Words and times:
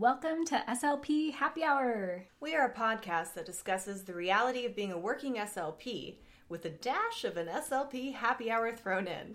Welcome 0.00 0.46
to 0.46 0.64
SLP 0.66 1.34
Happy 1.34 1.62
Hour. 1.62 2.24
We 2.40 2.54
are 2.54 2.64
a 2.64 2.72
podcast 2.72 3.34
that 3.34 3.44
discusses 3.44 4.02
the 4.02 4.14
reality 4.14 4.64
of 4.64 4.74
being 4.74 4.92
a 4.92 4.98
working 4.98 5.34
SLP 5.34 6.14
with 6.48 6.64
a 6.64 6.70
dash 6.70 7.22
of 7.22 7.36
an 7.36 7.48
SLP 7.48 8.14
happy 8.14 8.50
hour 8.50 8.72
thrown 8.72 9.06
in. 9.06 9.34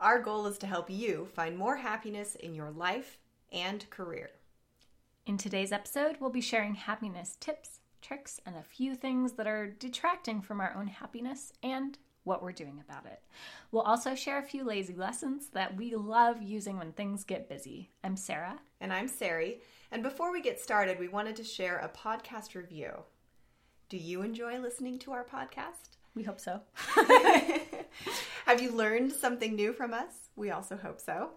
Our 0.00 0.18
goal 0.18 0.46
is 0.46 0.56
to 0.58 0.66
help 0.66 0.88
you 0.88 1.28
find 1.34 1.58
more 1.58 1.76
happiness 1.76 2.36
in 2.36 2.54
your 2.54 2.70
life 2.70 3.18
and 3.52 3.84
career. 3.90 4.30
In 5.26 5.36
today's 5.36 5.72
episode, 5.72 6.16
we'll 6.20 6.30
be 6.30 6.40
sharing 6.40 6.74
happiness 6.74 7.36
tips, 7.38 7.80
tricks, 8.00 8.40
and 8.46 8.56
a 8.56 8.62
few 8.62 8.94
things 8.94 9.32
that 9.32 9.46
are 9.46 9.66
detracting 9.66 10.40
from 10.40 10.62
our 10.62 10.74
own 10.74 10.86
happiness 10.86 11.52
and 11.62 11.98
what 12.24 12.42
we're 12.42 12.52
doing 12.52 12.82
about 12.82 13.04
it. 13.04 13.20
We'll 13.72 13.82
also 13.82 14.14
share 14.14 14.38
a 14.38 14.42
few 14.42 14.64
lazy 14.64 14.94
lessons 14.94 15.48
that 15.48 15.76
we 15.76 15.94
love 15.94 16.40
using 16.40 16.78
when 16.78 16.92
things 16.92 17.24
get 17.24 17.50
busy. 17.50 17.90
I'm 18.02 18.16
Sarah. 18.16 18.60
And 18.80 18.90
I'm 18.90 19.06
Sarie. 19.06 19.60
And 19.90 20.02
before 20.02 20.32
we 20.32 20.42
get 20.42 20.60
started, 20.60 20.98
we 20.98 21.08
wanted 21.08 21.36
to 21.36 21.44
share 21.44 21.78
a 21.78 21.88
podcast 21.88 22.54
review. 22.54 22.90
Do 23.88 23.96
you 23.96 24.22
enjoy 24.22 24.58
listening 24.58 24.98
to 25.00 25.12
our 25.12 25.24
podcast? 25.24 25.96
We 26.14 26.22
hope 26.22 26.40
so. 26.40 26.60
Have 28.44 28.60
you 28.60 28.72
learned 28.72 29.12
something 29.12 29.54
new 29.54 29.72
from 29.72 29.94
us? 29.94 30.28
We 30.36 30.50
also 30.50 30.76
hope 30.76 31.00
so. 31.00 31.30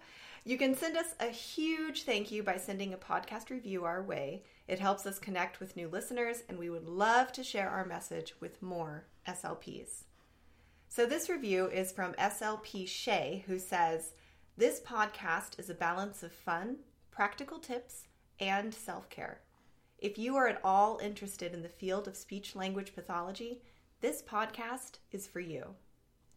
You 0.43 0.57
can 0.57 0.75
send 0.75 0.97
us 0.97 1.13
a 1.19 1.27
huge 1.27 2.03
thank 2.03 2.31
you 2.31 2.41
by 2.41 2.57
sending 2.57 2.93
a 2.93 2.97
podcast 2.97 3.51
review 3.51 3.85
our 3.85 4.01
way. 4.01 4.43
It 4.67 4.79
helps 4.79 5.05
us 5.05 5.19
connect 5.19 5.59
with 5.59 5.75
new 5.75 5.87
listeners, 5.87 6.43
and 6.49 6.57
we 6.57 6.69
would 6.69 6.87
love 6.87 7.31
to 7.33 7.43
share 7.43 7.69
our 7.69 7.85
message 7.85 8.33
with 8.39 8.61
more 8.61 9.05
SLPs. 9.27 10.05
So, 10.89 11.05
this 11.05 11.29
review 11.29 11.67
is 11.67 11.91
from 11.91 12.13
SLP 12.13 12.87
Shay, 12.87 13.43
who 13.45 13.59
says, 13.59 14.13
This 14.57 14.81
podcast 14.81 15.59
is 15.59 15.69
a 15.69 15.75
balance 15.75 16.23
of 16.23 16.33
fun, 16.33 16.77
practical 17.11 17.59
tips, 17.59 18.07
and 18.41 18.73
self 18.73 19.09
care. 19.09 19.39
If 19.99 20.17
you 20.17 20.35
are 20.35 20.47
at 20.47 20.59
all 20.63 20.99
interested 21.01 21.53
in 21.53 21.61
the 21.61 21.69
field 21.69 22.07
of 22.07 22.17
speech 22.17 22.55
language 22.55 22.93
pathology, 22.95 23.61
this 24.01 24.21
podcast 24.23 24.97
is 25.11 25.27
for 25.27 25.39
you. 25.39 25.75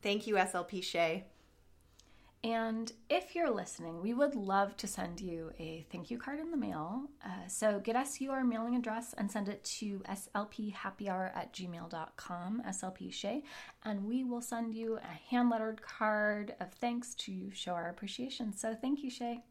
Thank 0.02 0.26
you, 0.26 0.34
SLP 0.34 0.84
Shay. 0.84 1.24
And 2.44 2.92
if 3.08 3.34
you're 3.34 3.50
listening, 3.50 4.02
we 4.02 4.12
would 4.12 4.34
love 4.34 4.76
to 4.76 4.86
send 4.86 5.18
you 5.18 5.50
a 5.58 5.86
thank 5.90 6.10
you 6.10 6.18
card 6.18 6.40
in 6.40 6.50
the 6.50 6.58
mail. 6.58 7.08
Uh, 7.24 7.48
so 7.48 7.80
get 7.80 7.96
us 7.96 8.20
your 8.20 8.44
mailing 8.44 8.76
address 8.76 9.14
and 9.16 9.32
send 9.32 9.48
it 9.48 9.64
to 9.64 10.00
slphappyhour 10.00 11.34
at 11.34 11.54
gmail.com, 11.54 12.62
SLP 12.68 13.10
Shay, 13.10 13.44
and 13.82 14.04
we 14.04 14.24
will 14.24 14.42
send 14.42 14.74
you 14.74 14.98
a 14.98 15.30
hand 15.30 15.48
lettered 15.48 15.80
card 15.80 16.54
of 16.60 16.70
thanks 16.74 17.14
to 17.14 17.50
show 17.54 17.72
our 17.72 17.88
appreciation. 17.88 18.52
So 18.52 18.74
thank 18.74 19.02
you, 19.02 19.08
Shay. 19.08 19.42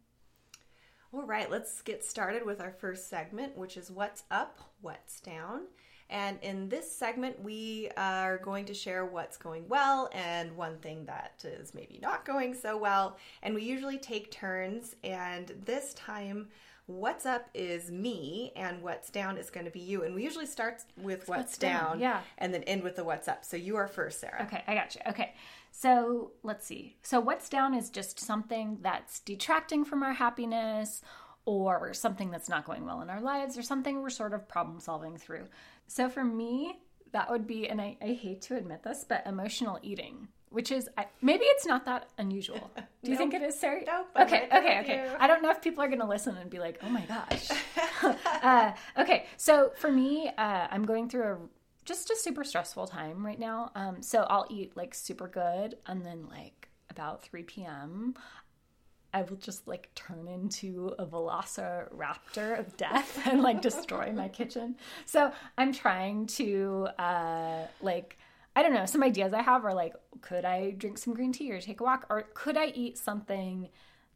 All 1.16 1.22
right, 1.22 1.50
let's 1.52 1.84
get 1.84 2.04
started 2.04 2.44
with 2.44 2.60
our 2.60 2.72
first 2.72 3.08
segment, 3.08 3.56
which 3.56 3.78
is 3.78 3.92
What's 3.92 4.24
Up, 4.32 4.60
What's 4.82 5.20
Down. 5.20 5.66
And 6.10 6.40
in 6.42 6.70
this 6.70 6.92
segment, 6.92 7.40
we 7.40 7.90
are 7.98 8.40
going 8.40 8.66
to 8.66 8.74
share 8.74 9.06
what's 9.06 9.38
going 9.38 9.68
well 9.70 10.10
and 10.12 10.58
one 10.58 10.78
thing 10.78 11.06
that 11.06 11.46
is 11.46 11.76
maybe 11.76 12.00
not 12.02 12.26
going 12.26 12.56
so 12.56 12.78
well. 12.78 13.18
And 13.44 13.54
we 13.54 13.62
usually 13.62 14.00
take 14.00 14.32
turns. 14.32 14.96
And 15.04 15.54
this 15.66 15.94
time, 15.94 16.48
what's 16.88 17.28
up 17.28 17.48
is 17.54 17.92
me, 17.92 18.52
and 18.56 18.82
what's 18.82 19.12
down 19.12 19.38
is 19.38 19.52
going 19.52 19.66
to 19.68 19.72
be 19.72 19.82
you. 19.82 20.06
And 20.06 20.16
we 20.16 20.24
usually 20.24 20.48
start 20.48 20.82
with 20.98 21.28
what's, 21.28 21.28
what's 21.28 21.58
down, 21.60 21.92
down, 21.92 22.00
yeah, 22.00 22.22
and 22.40 22.52
then 22.52 22.64
end 22.64 22.82
with 22.82 22.96
the 22.96 23.04
what's 23.04 23.28
up. 23.28 23.46
So 23.46 23.56
you 23.56 23.76
are 23.76 23.88
first, 23.88 24.20
Sarah. 24.20 24.48
Okay, 24.48 24.64
I 24.66 24.74
got 24.74 24.96
you. 24.96 25.02
Okay. 25.10 25.36
So 25.76 26.34
let's 26.44 26.68
see. 26.68 26.98
So, 27.02 27.20
what's 27.20 27.50
down 27.50 27.74
is 27.74 27.90
just 27.90 28.20
something 28.20 28.78
that's 28.82 29.20
detracting 29.22 29.84
from 29.84 30.04
our 30.04 30.14
happiness 30.14 31.02
or 31.46 31.94
something 31.94 32.30
that's 32.30 32.48
not 32.48 32.64
going 32.64 32.86
well 32.86 33.02
in 33.02 33.10
our 33.10 33.20
lives 33.20 33.58
or 33.58 33.64
something 33.64 34.02
we're 34.02 34.12
sort 34.12 34.34
of 34.34 34.48
problem 34.48 34.80
solving 34.80 35.18
through. 35.18 35.48
So 35.88 36.10
for 36.10 36.24
me, 36.24 36.80
that 37.12 37.30
would 37.30 37.46
be, 37.46 37.68
and 37.68 37.82
I, 37.82 37.98
I 38.02 38.14
hate 38.14 38.42
to 38.44 38.56
admit 38.56 38.84
this, 38.84 39.04
but 39.08 39.24
emotional 39.26 39.80
eating, 39.82 40.30
which 40.50 40.72
is 40.72 40.90
I, 40.98 41.08
maybe 41.22 41.44
it's 41.46 41.66
not 41.66 41.86
that 41.86 42.10
unusual. 42.18 42.72
Do 42.76 43.12
you 43.12 43.18
nope. 43.18 43.18
think 43.18 43.34
it 43.34 43.42
is, 43.42 43.60
Sarah? 43.60 43.82
Nope. 43.86 44.08
Okay, 44.22 44.48
okay, 44.54 44.80
okay. 44.80 45.12
I 45.20 45.28
don't 45.28 45.42
know 45.42 45.50
if 45.50 45.62
people 45.62 45.84
are 45.84 45.88
going 45.88 46.00
to 46.00 46.08
listen 46.08 46.38
and 46.38 46.50
be 46.50 46.60
like, 46.60 46.80
"Oh 46.82 46.90
my 46.90 47.02
gosh." 47.02 47.50
uh, 48.44 48.72
okay, 48.98 49.26
so 49.36 49.72
for 49.78 49.92
me, 49.92 50.32
uh, 50.38 50.68
I'm 50.72 50.86
going 50.86 51.10
through 51.10 51.24
a 51.24 51.38
just 51.86 52.10
a 52.10 52.16
super 52.16 52.44
stressful 52.44 52.88
time 52.88 53.26
right 53.26 53.40
now. 53.40 53.72
Um, 53.76 54.02
so 54.02 54.26
I'll 54.30 54.48
eat 54.50 54.76
like 54.76 54.94
super 54.94 55.28
good, 55.28 55.78
and 55.86 56.06
then 56.06 56.28
like 56.30 56.70
about 56.90 57.24
3 57.24 57.44
p.m. 57.44 58.16
I 59.14 59.22
will 59.22 59.38
just 59.38 59.68
like 59.68 59.94
turn 59.94 60.28
into 60.28 60.96
a 60.98 61.06
velociraptor 61.06 62.58
of 62.58 62.76
death 62.78 63.28
and 63.28 63.42
like 63.42 63.62
destroy 63.62 64.12
my 64.12 64.28
kitchen. 64.28 64.76
So 65.06 65.32
I'm 65.58 65.72
trying 65.72 66.28
to 66.28 66.88
uh 66.98 67.68
like 67.82 68.18
I 68.56 68.62
don't 68.62 68.74
know, 68.74 68.86
some 68.86 69.02
ideas 69.04 69.34
I 69.34 69.42
have 69.42 69.66
are 69.66 69.74
like, 69.74 69.94
could 70.22 70.46
I 70.46 70.72
drink 70.72 71.00
some 71.00 71.14
green 71.14 71.32
tea 71.32 71.52
or 71.52 71.60
take 71.60 71.82
a 71.82 71.84
walk? 71.84 72.06
Or 72.10 72.28
could 72.34 72.56
I 72.56 72.68
eat 72.68 72.98
something 73.00 73.70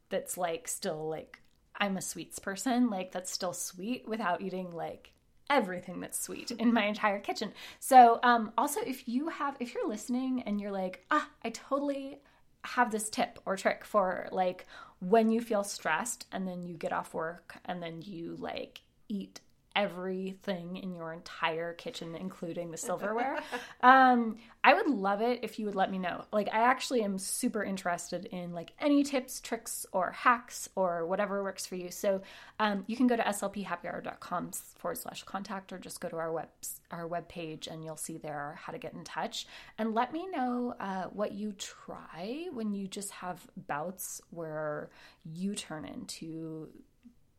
that's 0.09 0.38
like 0.38 0.67
still 0.67 1.09
like 1.09 1.41
I'm 1.79 1.97
a 1.97 2.01
sweets 2.01 2.39
person, 2.39 2.89
like 2.89 3.11
that's 3.11 3.31
still 3.31 3.53
sweet 3.53 4.07
without 4.07 4.41
eating 4.41 4.72
like 4.72 5.11
everything 5.50 6.00
that's 6.00 6.19
sweet 6.19 6.52
in 6.52 6.74
my 6.74 6.85
entire 6.85 7.19
kitchen. 7.19 7.53
So 7.80 8.19
um 8.24 8.52
also 8.58 8.81
if 8.81 9.08
you 9.08 9.30
have 9.30 9.58
if 9.59 9.74
you're 9.74 9.88
listening 9.88 10.44
and 10.44 10.59
you're 10.59 10.72
like, 10.72 11.06
ah, 11.12 11.30
I 11.44 11.50
totally 11.50 12.19
have 12.63 12.91
this 12.91 13.09
tip 13.09 13.40
or 13.46 13.56
trick 13.56 13.86
for 13.86 14.28
like 14.31 14.66
when 15.00 15.30
you 15.30 15.40
feel 15.41 15.63
stressed 15.63 16.25
and 16.31 16.47
then 16.47 16.63
you 16.63 16.75
get 16.75 16.91
off 16.91 17.13
work 17.13 17.57
and 17.66 17.81
then 17.81 18.02
you 18.02 18.36
like 18.40 18.81
eat 19.07 19.40
everything 19.77 20.75
in 20.77 20.95
your 20.95 21.13
entire 21.13 21.71
kitchen, 21.73 22.15
including 22.15 22.71
the 22.71 22.77
silverware. 22.77 23.38
um, 23.81 24.38
I 24.63 24.73
would 24.73 24.88
love 24.88 25.21
it 25.21 25.41
if 25.43 25.59
you 25.59 25.67
would 25.67 25.75
let 25.75 25.91
me 25.91 25.99
know. 25.99 26.25
Like, 26.33 26.49
I 26.51 26.61
actually 26.63 27.03
am 27.03 27.19
super 27.19 27.63
interested 27.63 28.25
in 28.25 28.53
like 28.53 28.73
any 28.79 29.03
tips, 29.03 29.39
tricks, 29.39 29.85
or 29.91 30.11
hacks, 30.11 30.67
or 30.75 31.05
whatever 31.05 31.43
works 31.43 31.67
for 31.67 31.75
you. 31.75 31.91
So 31.91 32.21
um, 32.59 32.83
you 32.88 32.97
can 32.97 33.05
go 33.05 33.15
to 33.15 33.21
slphappyhour.com 33.21 34.51
forward 34.77 34.97
slash 34.97 35.23
contact, 35.23 35.71
or 35.71 35.77
just 35.77 36.01
go 36.01 36.09
to 36.09 36.17
our 36.17 36.31
web 36.31 36.49
our 36.89 37.05
web 37.05 37.29
page, 37.29 37.67
and 37.67 37.83
you'll 37.83 37.97
see 37.97 38.17
there 38.17 38.57
how 38.59 38.73
to 38.73 38.79
get 38.79 38.94
in 38.94 39.03
touch. 39.03 39.45
And 39.77 39.94
let 39.94 40.11
me 40.11 40.27
know 40.27 40.73
uh, 40.79 41.03
what 41.05 41.33
you 41.33 41.53
try 41.53 42.47
when 42.51 42.73
you 42.73 42.88
just 42.88 43.11
have 43.11 43.45
bouts 43.67 44.21
where 44.31 44.89
you 45.23 45.53
turn 45.53 45.85
into 45.85 46.69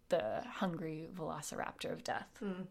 the 0.08 0.42
hungry 0.46 1.08
velociraptor 1.16 1.92
of 1.92 2.04
death. 2.04 2.28
Hmm. 2.38 2.62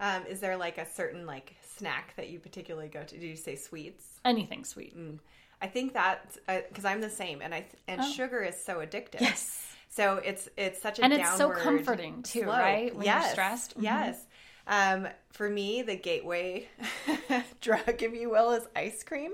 Um, 0.00 0.24
is 0.26 0.40
there 0.40 0.56
like 0.56 0.78
a 0.78 0.86
certain 0.86 1.26
like 1.26 1.56
snack 1.76 2.14
that 2.16 2.30
you 2.30 2.38
particularly 2.38 2.88
go 2.88 3.02
to? 3.02 3.18
Do 3.18 3.26
you 3.26 3.36
say 3.36 3.56
sweets? 3.56 4.20
Anything 4.24 4.64
sweet. 4.64 4.96
Mm. 4.96 5.18
I 5.62 5.66
think 5.66 5.92
that 5.92 6.36
because 6.46 6.84
uh, 6.86 6.88
I'm 6.88 7.02
the 7.02 7.10
same, 7.10 7.42
and 7.42 7.54
I 7.54 7.66
and 7.86 8.00
oh. 8.00 8.10
sugar 8.10 8.42
is 8.42 8.58
so 8.58 8.78
addictive. 8.78 9.20
Yes. 9.20 9.74
So 9.90 10.16
it's 10.24 10.48
it's 10.56 10.80
such 10.80 10.98
a 10.98 11.04
and 11.04 11.12
it's 11.12 11.36
so 11.36 11.50
comforting 11.50 12.22
too, 12.22 12.44
slope. 12.44 12.56
right? 12.56 12.94
When 12.94 13.04
yes. 13.04 13.24
you're 13.24 13.32
stressed. 13.32 13.70
Mm-hmm. 13.72 13.84
Yes. 13.84 14.26
Um, 14.66 15.08
for 15.32 15.50
me, 15.50 15.82
the 15.82 15.96
gateway 15.96 16.68
drug, 17.60 18.02
if 18.02 18.14
you 18.14 18.30
will, 18.30 18.52
is 18.52 18.68
ice 18.76 19.02
cream. 19.02 19.32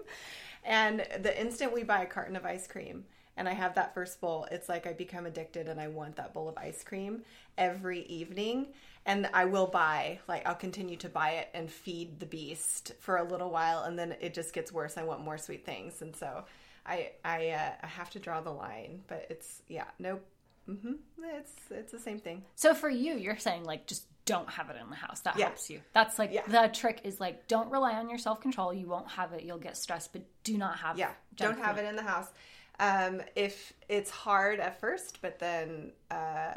And 0.65 1.06
the 1.21 1.39
instant 1.41 1.73
we 1.73 1.85
buy 1.85 2.03
a 2.03 2.06
carton 2.06 2.35
of 2.35 2.45
ice 2.45 2.67
cream, 2.67 3.05
and 3.37 3.49
I 3.49 3.53
have 3.53 3.75
that 3.75 3.95
first 3.95 4.21
bowl, 4.21 4.47
it's 4.51 4.69
like 4.69 4.87
I 4.87 4.93
become 4.93 5.27
addicted 5.27 5.69
and 5.69 5.81
I 5.81 5.89
want 5.89 6.17
that 6.17 6.33
bowl 6.33 6.49
of 6.49 6.57
ice 6.57 6.83
cream 6.83 7.23
every 7.59 8.03
evening. 8.05 8.69
And 9.05 9.29
I 9.33 9.44
will 9.44 9.69
buy, 9.69 10.19
like, 10.27 10.47
I'll 10.49 10.56
continue 10.56 10.97
to 10.97 11.09
buy 11.09 11.33
it 11.33 11.49
and 11.55 11.71
feed 11.71 12.19
the 12.19 12.27
beast 12.27 12.93
for 12.99 13.19
a 13.19 13.23
little 13.23 13.50
while, 13.50 13.85
and 13.85 13.97
then 13.97 14.17
it 14.21 14.35
just 14.35 14.53
gets 14.53 14.73
worse. 14.73 14.99
I 14.99 15.05
want 15.05 15.21
more 15.21 15.38
sweet 15.38 15.65
things, 15.65 16.03
and 16.03 16.17
so 16.17 16.44
I 16.85 17.12
I, 17.25 17.50
uh, 17.50 17.71
I 17.85 17.87
have 17.87 18.11
to 18.11 18.19
draw 18.19 18.41
the 18.41 18.50
line. 18.50 19.03
But 19.06 19.27
it's 19.31 19.62
yeah, 19.69 19.85
nope. 20.00 20.27
Mm-hmm. 20.69 20.94
It's 21.23 21.53
it's 21.71 21.93
the 21.93 22.00
same 22.00 22.19
thing. 22.19 22.43
So 22.56 22.75
for 22.75 22.91
you, 22.91 23.15
you're 23.15 23.39
saying 23.39 23.62
like 23.62 23.87
just 23.87 24.06
don't 24.25 24.50
have 24.50 24.71
it 24.71 24.77
in 24.82 24.91
the 24.91 24.97
house. 24.97 25.21
That 25.21 25.39
yeah. 25.39 25.44
helps 25.44 25.71
you. 25.71 25.82
That's 25.93 26.19
like 26.19 26.32
yeah. 26.32 26.43
the 26.49 26.69
trick 26.75 27.03
is 27.05 27.21
like 27.21 27.47
don't 27.47 27.71
rely 27.71 27.93
on 27.93 28.11
your 28.11 28.19
self 28.19 28.41
control. 28.41 28.75
You 28.75 28.89
won't 28.89 29.09
have 29.09 29.32
it. 29.35 29.44
You'll 29.44 29.59
get 29.59 29.77
stressed, 29.77 30.12
but 30.12 30.23
do 30.43 30.59
not 30.59 30.79
have. 30.79 30.99
Yeah, 30.99 31.11
don't 31.37 31.61
have 31.61 31.79
it 31.79 31.85
in 31.85 31.94
the 31.94 32.03
house 32.03 32.27
um, 32.78 33.23
if 33.34 33.73
it's 33.88 34.11
hard 34.11 34.61
at 34.61 34.81
first, 34.81 35.20
but 35.23 35.38
then 35.38 35.93
uh, 36.11 36.55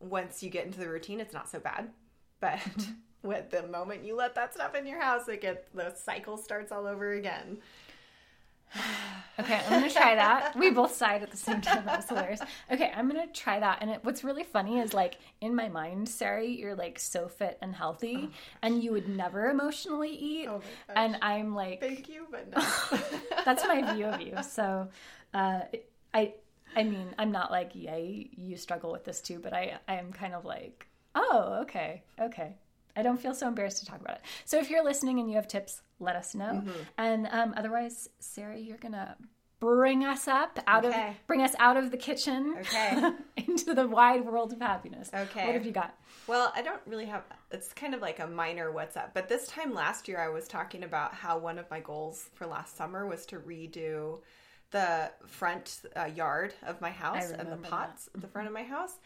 once 0.00 0.42
you 0.42 0.50
get 0.50 0.66
into 0.66 0.78
the 0.78 0.88
routine, 0.88 1.20
it's 1.20 1.34
not 1.34 1.48
so 1.48 1.58
bad. 1.58 1.90
But 2.40 2.60
with 3.22 3.50
the 3.50 3.66
moment 3.66 4.04
you 4.04 4.16
let 4.16 4.34
that 4.34 4.54
stuff 4.54 4.74
in 4.74 4.86
your 4.86 5.00
house, 5.00 5.28
it 5.28 5.40
gets 5.40 5.68
the 5.74 5.94
cycle 5.94 6.36
starts 6.36 6.72
all 6.72 6.86
over 6.86 7.12
again. 7.12 7.58
okay, 9.40 9.60
I'm 9.64 9.80
gonna 9.80 9.90
try 9.90 10.14
that. 10.14 10.54
We 10.54 10.70
both 10.72 10.94
sighed 10.94 11.22
at 11.22 11.30
the 11.30 11.36
same 11.36 11.60
time. 11.60 11.86
That 11.86 11.98
was 11.98 12.08
hilarious. 12.08 12.40
Okay, 12.70 12.92
I'm 12.94 13.08
gonna 13.08 13.26
try 13.28 13.58
that. 13.60 13.78
And 13.80 13.90
it, 13.90 14.00
what's 14.02 14.22
really 14.22 14.44
funny 14.44 14.78
is 14.78 14.92
like 14.92 15.16
in 15.40 15.54
my 15.54 15.68
mind, 15.68 16.06
Sarie, 16.08 16.58
you're 16.58 16.74
like 16.74 16.98
so 16.98 17.28
fit 17.28 17.56
and 17.62 17.74
healthy, 17.74 18.28
oh, 18.30 18.34
and 18.62 18.82
you 18.82 18.92
would 18.92 19.08
never 19.08 19.46
emotionally 19.46 20.10
eat. 20.10 20.48
Oh 20.48 20.60
and 20.94 21.16
I'm 21.22 21.54
like, 21.54 21.80
thank 21.80 22.08
you, 22.08 22.26
but 22.30 22.54
no. 22.54 22.98
that's 23.44 23.64
my 23.64 23.94
view 23.94 24.06
of 24.06 24.20
you. 24.20 24.36
So 24.42 24.88
uh, 25.34 25.60
I 26.14 26.34
I 26.76 26.84
mean, 26.84 27.14
I'm 27.18 27.32
not 27.32 27.50
like, 27.50 27.70
yay, 27.74 28.30
you 28.36 28.56
struggle 28.56 28.92
with 28.92 29.04
this 29.04 29.20
too, 29.20 29.38
but 29.42 29.52
I, 29.52 29.78
I 29.88 29.94
am 29.94 30.12
kind 30.12 30.34
of 30.34 30.44
like, 30.44 30.86
oh, 31.14 31.58
okay, 31.62 32.02
okay. 32.20 32.54
I 32.96 33.02
don't 33.02 33.20
feel 33.20 33.34
so 33.34 33.46
embarrassed 33.46 33.78
to 33.78 33.86
talk 33.86 34.00
about 34.00 34.16
it. 34.16 34.22
So 34.44 34.58
if 34.58 34.70
you're 34.70 34.84
listening 34.84 35.18
and 35.20 35.30
you 35.30 35.36
have 35.36 35.48
tips, 35.48 35.82
let 36.00 36.16
us 36.16 36.34
know. 36.34 36.62
Mm-hmm. 36.64 36.80
And 36.98 37.28
um, 37.30 37.54
otherwise, 37.56 38.08
Sarah, 38.18 38.58
you're 38.58 38.76
gonna 38.76 39.16
bring 39.60 40.04
us 40.04 40.28
up 40.28 40.58
out 40.68 40.84
okay. 40.84 41.08
of 41.08 41.26
bring 41.26 41.42
us 41.42 41.54
out 41.58 41.76
of 41.76 41.90
the 41.90 41.96
kitchen 41.96 42.54
okay 42.60 43.10
into 43.36 43.74
the 43.74 43.88
wide 43.88 44.24
world 44.24 44.52
of 44.52 44.60
happiness 44.60 45.10
okay 45.12 45.46
what 45.46 45.54
have 45.54 45.66
you 45.66 45.72
got 45.72 45.98
well 46.28 46.52
i 46.54 46.62
don't 46.62 46.80
really 46.86 47.06
have 47.06 47.24
it's 47.50 47.72
kind 47.72 47.92
of 47.92 48.00
like 48.00 48.20
a 48.20 48.26
minor 48.28 48.70
what's 48.70 48.96
up 48.96 49.12
but 49.14 49.28
this 49.28 49.48
time 49.48 49.74
last 49.74 50.06
year 50.06 50.20
i 50.20 50.28
was 50.28 50.46
talking 50.46 50.84
about 50.84 51.12
how 51.12 51.36
one 51.36 51.58
of 51.58 51.68
my 51.72 51.80
goals 51.80 52.30
for 52.34 52.46
last 52.46 52.76
summer 52.76 53.04
was 53.04 53.26
to 53.26 53.38
redo 53.40 54.20
the 54.70 55.10
front 55.26 55.82
uh, 55.96 56.04
yard 56.04 56.54
of 56.66 56.80
my 56.80 56.90
house 56.90 57.30
and 57.30 57.50
the 57.50 57.56
pots 57.56 58.06
that. 58.06 58.16
at 58.16 58.20
the 58.20 58.28
front 58.28 58.46
of 58.46 58.54
my 58.54 58.62
house 58.62 58.98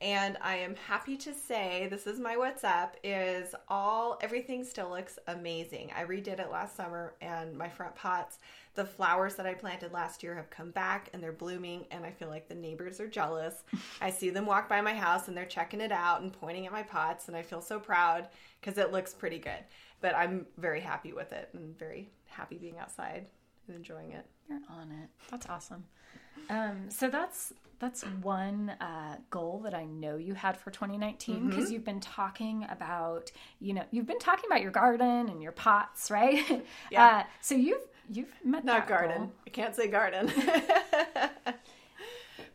and 0.00 0.36
I 0.40 0.56
am 0.56 0.76
happy 0.76 1.16
to 1.18 1.34
say 1.34 1.88
this 1.90 2.06
is 2.06 2.20
my 2.20 2.36
WhatsApp 2.36 2.90
is 3.02 3.54
all 3.68 4.18
everything 4.20 4.64
still 4.64 4.90
looks 4.90 5.18
amazing. 5.26 5.90
I 5.96 6.04
redid 6.04 6.38
it 6.38 6.52
last 6.52 6.76
summer 6.76 7.14
and 7.20 7.56
my 7.56 7.68
front 7.68 7.96
pots, 7.96 8.38
the 8.74 8.84
flowers 8.84 9.34
that 9.34 9.46
I 9.46 9.54
planted 9.54 9.92
last 9.92 10.22
year 10.22 10.36
have 10.36 10.50
come 10.50 10.70
back 10.70 11.10
and 11.12 11.22
they're 11.22 11.32
blooming 11.32 11.86
and 11.90 12.04
I 12.04 12.12
feel 12.12 12.28
like 12.28 12.48
the 12.48 12.54
neighbors 12.54 13.00
are 13.00 13.08
jealous. 13.08 13.64
I 14.00 14.10
see 14.10 14.30
them 14.30 14.46
walk 14.46 14.68
by 14.68 14.80
my 14.80 14.94
house 14.94 15.26
and 15.26 15.36
they're 15.36 15.44
checking 15.44 15.80
it 15.80 15.92
out 15.92 16.20
and 16.20 16.32
pointing 16.32 16.66
at 16.66 16.72
my 16.72 16.84
pots 16.84 17.26
and 17.26 17.36
I 17.36 17.42
feel 17.42 17.60
so 17.60 17.80
proud 17.80 18.28
because 18.60 18.78
it 18.78 18.92
looks 18.92 19.14
pretty 19.14 19.38
good. 19.38 19.64
But 20.00 20.14
I'm 20.14 20.46
very 20.58 20.80
happy 20.80 21.12
with 21.12 21.32
it 21.32 21.48
and 21.54 21.76
very 21.76 22.08
happy 22.26 22.56
being 22.56 22.78
outside 22.78 23.26
and 23.66 23.76
enjoying 23.76 24.12
it. 24.12 24.26
You're 24.48 24.60
on 24.70 24.90
it. 24.90 25.10
That's 25.30 25.46
awesome. 25.46 25.84
Um, 26.50 26.86
so 26.88 27.10
that's 27.10 27.52
that's 27.78 28.02
one 28.22 28.70
uh, 28.80 29.16
goal 29.30 29.60
that 29.64 29.74
I 29.74 29.84
know 29.84 30.16
you 30.16 30.34
had 30.34 30.56
for 30.56 30.70
2019 30.70 31.48
because 31.48 31.64
mm-hmm. 31.64 31.74
you've 31.74 31.84
been 31.84 32.00
talking 32.00 32.66
about 32.70 33.30
you 33.60 33.74
know 33.74 33.84
you've 33.90 34.06
been 34.06 34.18
talking 34.18 34.44
about 34.48 34.62
your 34.62 34.70
garden 34.70 35.28
and 35.28 35.42
your 35.42 35.52
pots, 35.52 36.10
right? 36.10 36.64
Yeah. 36.90 37.06
Uh, 37.06 37.24
so 37.40 37.54
you've 37.54 37.86
you've 38.10 38.32
met 38.44 38.64
not 38.64 38.88
garden. 38.88 39.18
Goal. 39.18 39.32
I 39.46 39.50
can't 39.50 39.74
say 39.74 39.88
garden. 39.88 40.32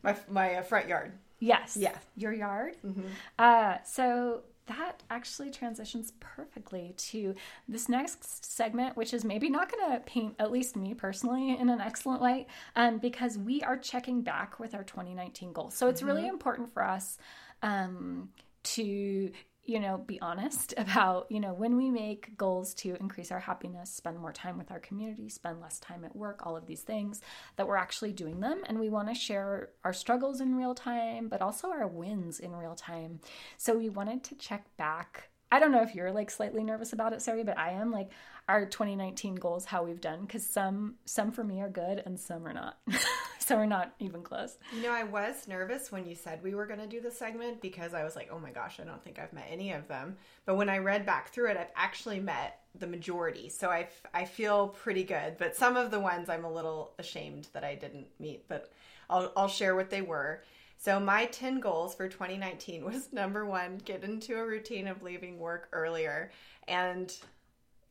my 0.03 0.15
my 0.29 0.55
uh, 0.55 0.63
front 0.63 0.87
yard. 0.87 1.13
Yes. 1.39 1.77
Yeah. 1.77 1.97
Your 2.15 2.33
yard. 2.33 2.77
Mm-hmm. 2.85 3.07
Uh, 3.37 3.77
so 3.83 4.41
that 4.67 5.03
actually 5.09 5.51
transitions 5.51 6.13
perfectly 6.19 6.93
to 6.97 7.35
this 7.67 7.89
next 7.89 8.45
segment, 8.45 8.95
which 8.95 9.13
is 9.13 9.25
maybe 9.25 9.49
not 9.49 9.71
going 9.71 9.91
to 9.91 9.99
paint, 10.01 10.35
at 10.39 10.51
least 10.51 10.75
me 10.75 10.93
personally, 10.93 11.57
in 11.57 11.69
an 11.69 11.81
excellent 11.81 12.21
light, 12.21 12.47
um, 12.75 12.97
because 12.97 13.37
we 13.37 13.61
are 13.63 13.77
checking 13.77 14.21
back 14.21 14.59
with 14.59 14.73
our 14.73 14.83
2019 14.83 15.53
goals. 15.53 15.73
So 15.73 15.87
it's 15.87 15.99
mm-hmm. 15.99 16.09
really 16.09 16.27
important 16.27 16.73
for 16.73 16.83
us 16.83 17.17
um, 17.61 18.29
to 18.63 19.31
you 19.65 19.79
know, 19.79 19.97
be 19.97 20.19
honest 20.21 20.73
about, 20.77 21.27
you 21.29 21.39
know, 21.39 21.53
when 21.53 21.77
we 21.77 21.89
make 21.89 22.37
goals 22.37 22.73
to 22.75 22.95
increase 22.99 23.31
our 23.31 23.39
happiness, 23.39 23.89
spend 23.89 24.19
more 24.19 24.33
time 24.33 24.57
with 24.57 24.71
our 24.71 24.79
community, 24.79 25.29
spend 25.29 25.61
less 25.61 25.79
time 25.79 26.03
at 26.03 26.15
work, 26.15 26.45
all 26.45 26.55
of 26.57 26.65
these 26.65 26.81
things, 26.81 27.21
that 27.55 27.67
we're 27.67 27.77
actually 27.77 28.11
doing 28.11 28.39
them. 28.39 28.61
And 28.65 28.79
we 28.79 28.89
want 28.89 29.07
to 29.09 29.15
share 29.15 29.69
our 29.83 29.93
struggles 29.93 30.41
in 30.41 30.55
real 30.55 30.75
time, 30.75 31.29
but 31.29 31.41
also 31.41 31.69
our 31.69 31.87
wins 31.87 32.39
in 32.39 32.55
real 32.55 32.75
time. 32.75 33.19
So 33.57 33.77
we 33.77 33.89
wanted 33.89 34.23
to 34.25 34.35
check 34.35 34.65
back. 34.77 35.29
I 35.51 35.59
don't 35.59 35.71
know 35.71 35.83
if 35.83 35.93
you're 35.93 36.11
like 36.11 36.31
slightly 36.31 36.63
nervous 36.63 36.93
about 36.93 37.13
it, 37.13 37.21
Sarie, 37.21 37.43
but 37.43 37.59
I 37.59 37.71
am 37.73 37.91
like 37.91 38.09
our 38.49 38.65
2019 38.65 39.35
goals, 39.35 39.65
how 39.65 39.83
we've 39.83 40.01
done, 40.01 40.21
because 40.21 40.45
some 40.45 40.95
some 41.05 41.31
for 41.31 41.43
me 41.43 41.61
are 41.61 41.69
good 41.69 42.01
and 42.05 42.19
some 42.19 42.47
are 42.47 42.53
not. 42.53 42.79
so 43.47 43.57
we're 43.57 43.65
not 43.65 43.93
even 43.99 44.21
close. 44.21 44.57
You 44.73 44.83
know, 44.83 44.91
I 44.91 45.03
was 45.03 45.47
nervous 45.47 45.91
when 45.91 46.05
you 46.05 46.15
said 46.15 46.41
we 46.41 46.55
were 46.55 46.65
going 46.65 46.79
to 46.79 46.87
do 46.87 47.01
the 47.01 47.11
segment 47.11 47.61
because 47.61 47.93
I 47.93 48.03
was 48.03 48.15
like, 48.15 48.29
oh 48.31 48.39
my 48.39 48.51
gosh, 48.51 48.79
I 48.79 48.83
don't 48.83 49.03
think 49.03 49.19
I've 49.19 49.33
met 49.33 49.47
any 49.49 49.73
of 49.73 49.87
them. 49.87 50.15
But 50.45 50.55
when 50.55 50.69
I 50.69 50.77
read 50.77 51.05
back 51.05 51.29
through 51.29 51.49
it, 51.49 51.57
I've 51.57 51.71
actually 51.75 52.19
met 52.19 52.61
the 52.79 52.87
majority. 52.87 53.49
So 53.49 53.69
I, 53.69 53.87
I 54.13 54.25
feel 54.25 54.69
pretty 54.69 55.03
good. 55.03 55.37
But 55.37 55.55
some 55.55 55.75
of 55.75 55.91
the 55.91 55.99
ones 55.99 56.29
I'm 56.29 56.45
a 56.45 56.51
little 56.51 56.93
ashamed 56.99 57.47
that 57.53 57.63
I 57.63 57.75
didn't 57.75 58.07
meet, 58.19 58.47
but 58.47 58.71
I'll, 59.09 59.31
I'll 59.35 59.47
share 59.47 59.75
what 59.75 59.89
they 59.89 60.01
were. 60.01 60.43
So 60.77 60.99
my 60.99 61.25
10 61.25 61.59
goals 61.59 61.95
for 61.95 62.07
2019 62.07 62.85
was 62.91 63.11
number 63.11 63.45
one, 63.45 63.79
get 63.83 64.03
into 64.03 64.37
a 64.37 64.45
routine 64.45 64.87
of 64.87 65.03
leaving 65.03 65.37
work 65.37 65.67
earlier. 65.73 66.31
And 66.67 67.13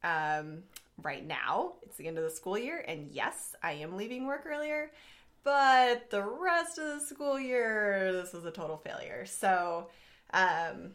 um, 0.03 0.63
right 1.03 1.27
now, 1.27 1.75
it's 1.83 1.97
the 1.97 2.09
end 2.09 2.17
of 2.17 2.25
the 2.25 2.31
school 2.31 2.57
year. 2.57 2.85
And 2.89 3.09
yes, 3.11 3.55
I 3.63 3.73
am 3.73 3.97
leaving 3.97 4.27
work 4.27 4.47
earlier. 4.47 4.91
But 5.45 6.11
the 6.11 6.23
rest 6.23 6.79
of 6.79 7.01
the 7.01 7.07
school 7.07 7.39
year, 7.39 8.13
this 8.13 8.33
was 8.33 8.45
a 8.45 8.51
total 8.51 8.77
failure. 8.77 9.27
So 9.27 9.89
um, 10.33 10.93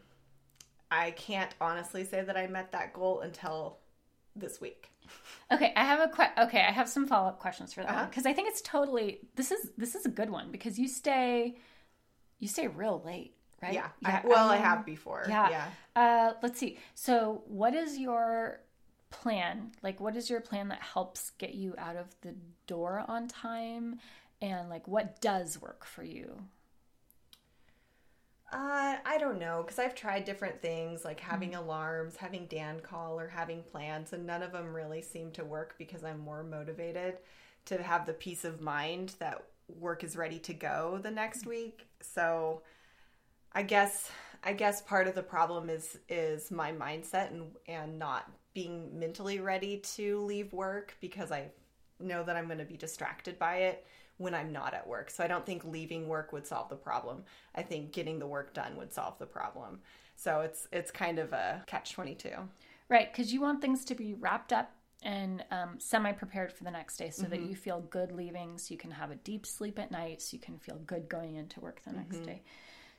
I 0.90 1.12
can't 1.12 1.54
honestly 1.60 2.04
say 2.06 2.24
that 2.24 2.38
I 2.38 2.48
met 2.48 2.72
that 2.72 2.94
goal 2.94 3.22
until 3.22 3.80
this 4.36 4.62
week. 4.62 4.90
Okay, 5.52 5.74
I 5.76 5.86
have 5.86 6.00
a 6.00 6.08
que- 6.10 6.44
okay. 6.44 6.62
I 6.62 6.72
have 6.72 6.90
some 6.90 7.08
follow 7.08 7.30
up 7.30 7.40
questions 7.40 7.74
for 7.74 7.82
that 7.82 8.10
because 8.10 8.26
uh-huh. 8.26 8.32
I 8.32 8.34
think 8.34 8.50
it's 8.50 8.62
totally 8.62 9.20
this 9.36 9.52
is 9.52 9.72
this 9.78 9.96
is 9.96 10.06
a 10.06 10.10
good 10.10 10.30
one 10.30 10.52
because 10.52 10.78
you 10.78 10.90
stay 10.90 11.56
you 12.40 12.48
stay 12.48 12.68
real 12.68 13.02
late, 13.06 13.34
right? 13.62 13.74
Yeah. 13.74 13.88
yeah 14.02 14.22
I, 14.24 14.28
well, 14.28 14.50
I, 14.50 14.56
I 14.56 14.58
have 14.58 14.86
before. 14.86 15.26
Yeah. 15.28 15.50
Yeah. 15.50 15.68
Uh, 15.96 16.34
let's 16.42 16.60
see. 16.60 16.78
So, 16.94 17.44
what 17.48 17.74
is 17.74 17.98
your 17.98 18.62
plan? 19.10 19.72
Like, 19.82 20.00
what 20.00 20.16
is 20.16 20.30
your 20.30 20.42
plan 20.42 20.68
that 20.70 20.82
helps 20.82 21.32
get 21.32 21.54
you 21.54 21.74
out 21.78 21.96
of 21.96 22.08
the 22.22 22.36
door 22.68 23.04
on 23.08 23.28
time? 23.28 24.00
And 24.42 24.70
like 24.70 24.88
what 24.88 25.22
does 25.22 25.62
work 25.62 25.86
for 25.86 26.04
you? 26.04 26.44
Uh, 28.52 28.96
I 29.06 29.18
don't 29.20 29.40
know 29.40 29.62
because 29.62 29.78
I've 29.78 29.96
tried 29.96 30.24
different 30.24 30.62
things 30.62 31.04
like 31.04 31.20
having 31.20 31.52
mm-hmm. 31.52 31.64
alarms, 31.64 32.16
having 32.16 32.46
Dan 32.46 32.80
call, 32.80 33.20
or 33.20 33.28
having 33.28 33.64
plans, 33.64 34.14
and 34.14 34.26
none 34.26 34.42
of 34.42 34.54
them 34.54 34.74
really 34.74 35.02
seem 35.02 35.32
to 35.32 35.44
work 35.44 35.76
because 35.78 36.04
I'm 36.04 36.20
more 36.20 36.44
motivated 36.44 37.18
to 37.66 37.82
have 37.84 38.06
the 38.06 38.14
peace 38.14 38.46
of 38.46 38.62
mind 38.62 39.16
that 39.20 39.44
work 39.80 40.04
is 40.06 40.16
ready 40.16 40.40
to 40.40 40.54
go 40.54 40.98
the 41.02 41.12
next 41.12 41.42
mm-hmm. 41.42 41.50
week. 41.50 41.88
So, 42.00 42.62
I 43.52 43.64
guess 43.64 44.10
I 44.44 44.54
guess 44.54 44.82
part 44.82 45.08
of 45.08 45.16
the 45.16 45.24
problem 45.24 45.70
is 45.70 45.98
is 46.08 46.50
my 46.50 46.72
mindset 46.72 47.32
and 47.32 47.52
and 47.68 48.00
not 48.00 48.32
being 48.54 48.98
mentally 48.98 49.40
ready 49.42 49.78
to 49.80 50.22
leave 50.22 50.54
work 50.54 50.96
because 51.02 51.34
I 51.34 51.52
know 52.00 52.24
that 52.24 52.38
I'm 52.38 52.46
going 52.46 52.60
to 52.60 52.66
be 52.66 52.78
distracted 52.78 53.38
by 53.38 53.58
it 53.58 53.86
when 54.18 54.34
I'm 54.34 54.52
not 54.52 54.74
at 54.74 54.88
work. 54.88 55.10
So 55.10 55.24
I 55.24 55.28
don't 55.28 55.46
think 55.46 55.64
leaving 55.64 56.08
work 56.08 56.34
would 56.34 56.48
solve 56.48 56.70
the 56.70 56.76
problem. 56.76 57.24
I 57.56 57.62
think 57.62 57.92
getting 57.92 58.20
the 58.20 58.28
work 58.28 58.54
done 58.54 58.76
would 58.78 58.94
solve 58.94 59.18
the 59.20 59.26
problem. 59.26 59.80
So 60.16 60.42
it's 60.42 60.68
it's 60.72 60.92
kind 60.92 61.20
of 61.20 61.34
a 61.34 61.64
catch 61.68 61.94
22. 61.94 62.30
Right, 62.90 63.14
cuz 63.14 63.34
you 63.34 63.42
want 63.42 63.62
things 63.62 63.86
to 63.86 63.96
be 63.96 64.14
wrapped 64.14 64.54
up 64.54 64.72
and 65.04 65.46
um, 65.52 65.80
semi 65.80 66.12
prepared 66.12 66.52
for 66.52 66.64
the 66.64 66.72
next 66.72 66.98
day 66.98 67.10
so 67.10 67.24
mm-hmm. 67.24 67.32
that 67.32 67.42
you 67.42 67.56
feel 67.56 67.82
good 67.82 68.12
leaving, 68.12 68.58
so 68.58 68.74
you 68.74 68.78
can 68.78 68.92
have 68.92 69.12
a 69.12 69.16
deep 69.16 69.46
sleep 69.46 69.78
at 69.78 69.92
night, 69.92 70.22
so 70.22 70.36
you 70.36 70.42
can 70.42 70.58
feel 70.58 70.78
good 70.86 71.08
going 71.08 71.36
into 71.36 71.60
work 71.60 71.82
the 71.84 71.94
next 71.94 72.18
mm-hmm. 72.18 72.26
day. 72.26 72.42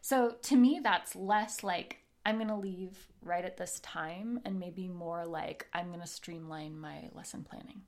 So 0.00 0.36
to 0.42 0.56
me, 0.56 0.80
that's 0.82 1.16
less 1.16 1.64
like 1.64 1.98
I'm 2.24 2.36
going 2.36 2.48
to 2.48 2.56
leave 2.56 3.08
right 3.22 3.44
at 3.44 3.56
this 3.56 3.80
time 3.80 4.40
and 4.44 4.60
maybe 4.60 4.86
more 4.88 5.26
like 5.26 5.66
I'm 5.72 5.88
going 5.88 6.00
to 6.00 6.06
streamline 6.06 6.78
my 6.78 7.08
lesson 7.14 7.42
planning. 7.42 7.82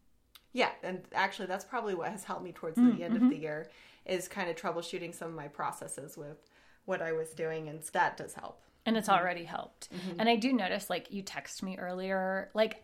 Yeah, 0.53 0.71
and 0.83 1.03
actually, 1.15 1.47
that's 1.47 1.65
probably 1.65 1.95
what 1.95 2.11
has 2.11 2.25
helped 2.25 2.43
me 2.43 2.53
towards 2.53 2.77
the 2.77 2.83
mm, 2.83 3.01
end 3.01 3.15
mm-hmm. 3.15 3.25
of 3.25 3.31
the 3.31 3.37
year 3.37 3.69
is 4.07 4.27
kind 4.29 4.51
of 4.51 4.57
troubleshooting 4.57 5.15
some 5.15 5.29
of 5.29 5.35
my 5.35 5.49
processes 5.49 6.17
with 6.17 6.39
what 6.85 7.01
I 7.01 7.13
was 7.13 7.31
doing, 7.31 7.69
and 7.69 7.81
that 7.93 8.17
does 8.17 8.35
help. 8.35 8.61
And 8.87 8.97
it's 8.97 9.09
mm-hmm. 9.09 9.21
already 9.21 9.45
helped. 9.45 9.93
Mm-hmm. 9.93 10.21
And 10.21 10.29
I 10.29 10.37
do 10.37 10.53
notice, 10.53 10.91
like, 10.91 11.13
you 11.13 11.23
text 11.23 11.63
me 11.63 11.77
earlier, 11.79 12.51
like, 12.55 12.83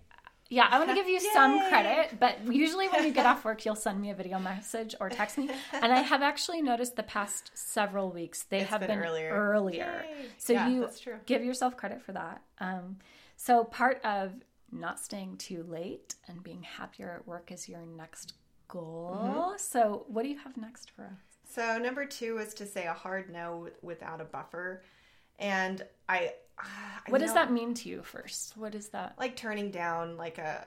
yeah, 0.49 0.69
I 0.71 0.79
want 0.79 0.91
to 0.91 0.95
give 1.03 1.09
you 1.09 1.19
some 1.33 1.59
credit, 1.69 2.21
but 2.21 2.39
usually 2.47 2.89
when 2.89 3.05
you 3.05 3.13
get 3.13 3.27
off 3.27 3.45
work, 3.45 3.65
you'll 3.65 3.75
send 3.75 4.01
me 4.01 4.11
a 4.11 4.15
video 4.15 4.39
message 4.39 4.95
or 5.01 5.11
text 5.11 5.39
me. 5.39 5.51
And 5.73 5.93
I 5.93 6.01
have 6.01 6.23
actually 6.23 6.63
noticed 6.63 6.97
the 6.97 7.03
past 7.03 7.51
several 7.55 8.11
weeks 8.11 8.45
they 8.45 8.61
it's 8.61 8.71
have 8.71 8.81
been, 8.81 8.91
been 8.91 8.99
earlier. 8.99 9.31
earlier. 9.33 10.05
So 10.39 10.53
yeah, 10.53 10.69
you 10.69 10.89
give 11.27 11.45
yourself 11.45 11.77
credit 11.77 12.03
for 12.03 12.13
that. 12.13 12.43
Um, 12.61 12.99
so 13.37 13.65
part 13.65 14.01
of 14.05 14.33
not 14.73 14.99
staying 14.99 15.37
too 15.37 15.65
late 15.69 16.15
and 16.29 16.43
being 16.43 16.63
happier 16.63 17.11
at 17.11 17.27
work 17.27 17.51
is 17.53 17.69
your 17.69 17.85
next 17.97 18.35
goal. 18.69 19.19
Mm-hmm. 19.23 19.57
So, 19.59 20.05
what 20.09 20.23
do 20.23 20.29
you 20.29 20.39
have 20.39 20.57
next 20.57 20.91
for 20.91 21.05
us? 21.05 21.39
So, 21.49 21.79
number 21.79 22.05
two 22.05 22.39
is 22.39 22.55
to 22.55 22.67
say 22.67 22.87
a 22.87 22.93
hard 22.93 23.31
no 23.31 23.69
without 23.83 24.21
a 24.21 24.25
buffer. 24.25 24.83
And 25.39 25.83
I, 26.09 26.33
I 26.59 26.69
what 27.09 27.21
does 27.21 27.35
that 27.35 27.53
mean 27.53 27.75
to 27.75 27.89
you 27.89 28.03
first? 28.03 28.57
What 28.57 28.75
is 28.75 28.89
that? 28.89 29.15
Like 29.19 29.37
turning 29.37 29.71
down 29.71 30.17
like 30.17 30.39
a 30.39 30.67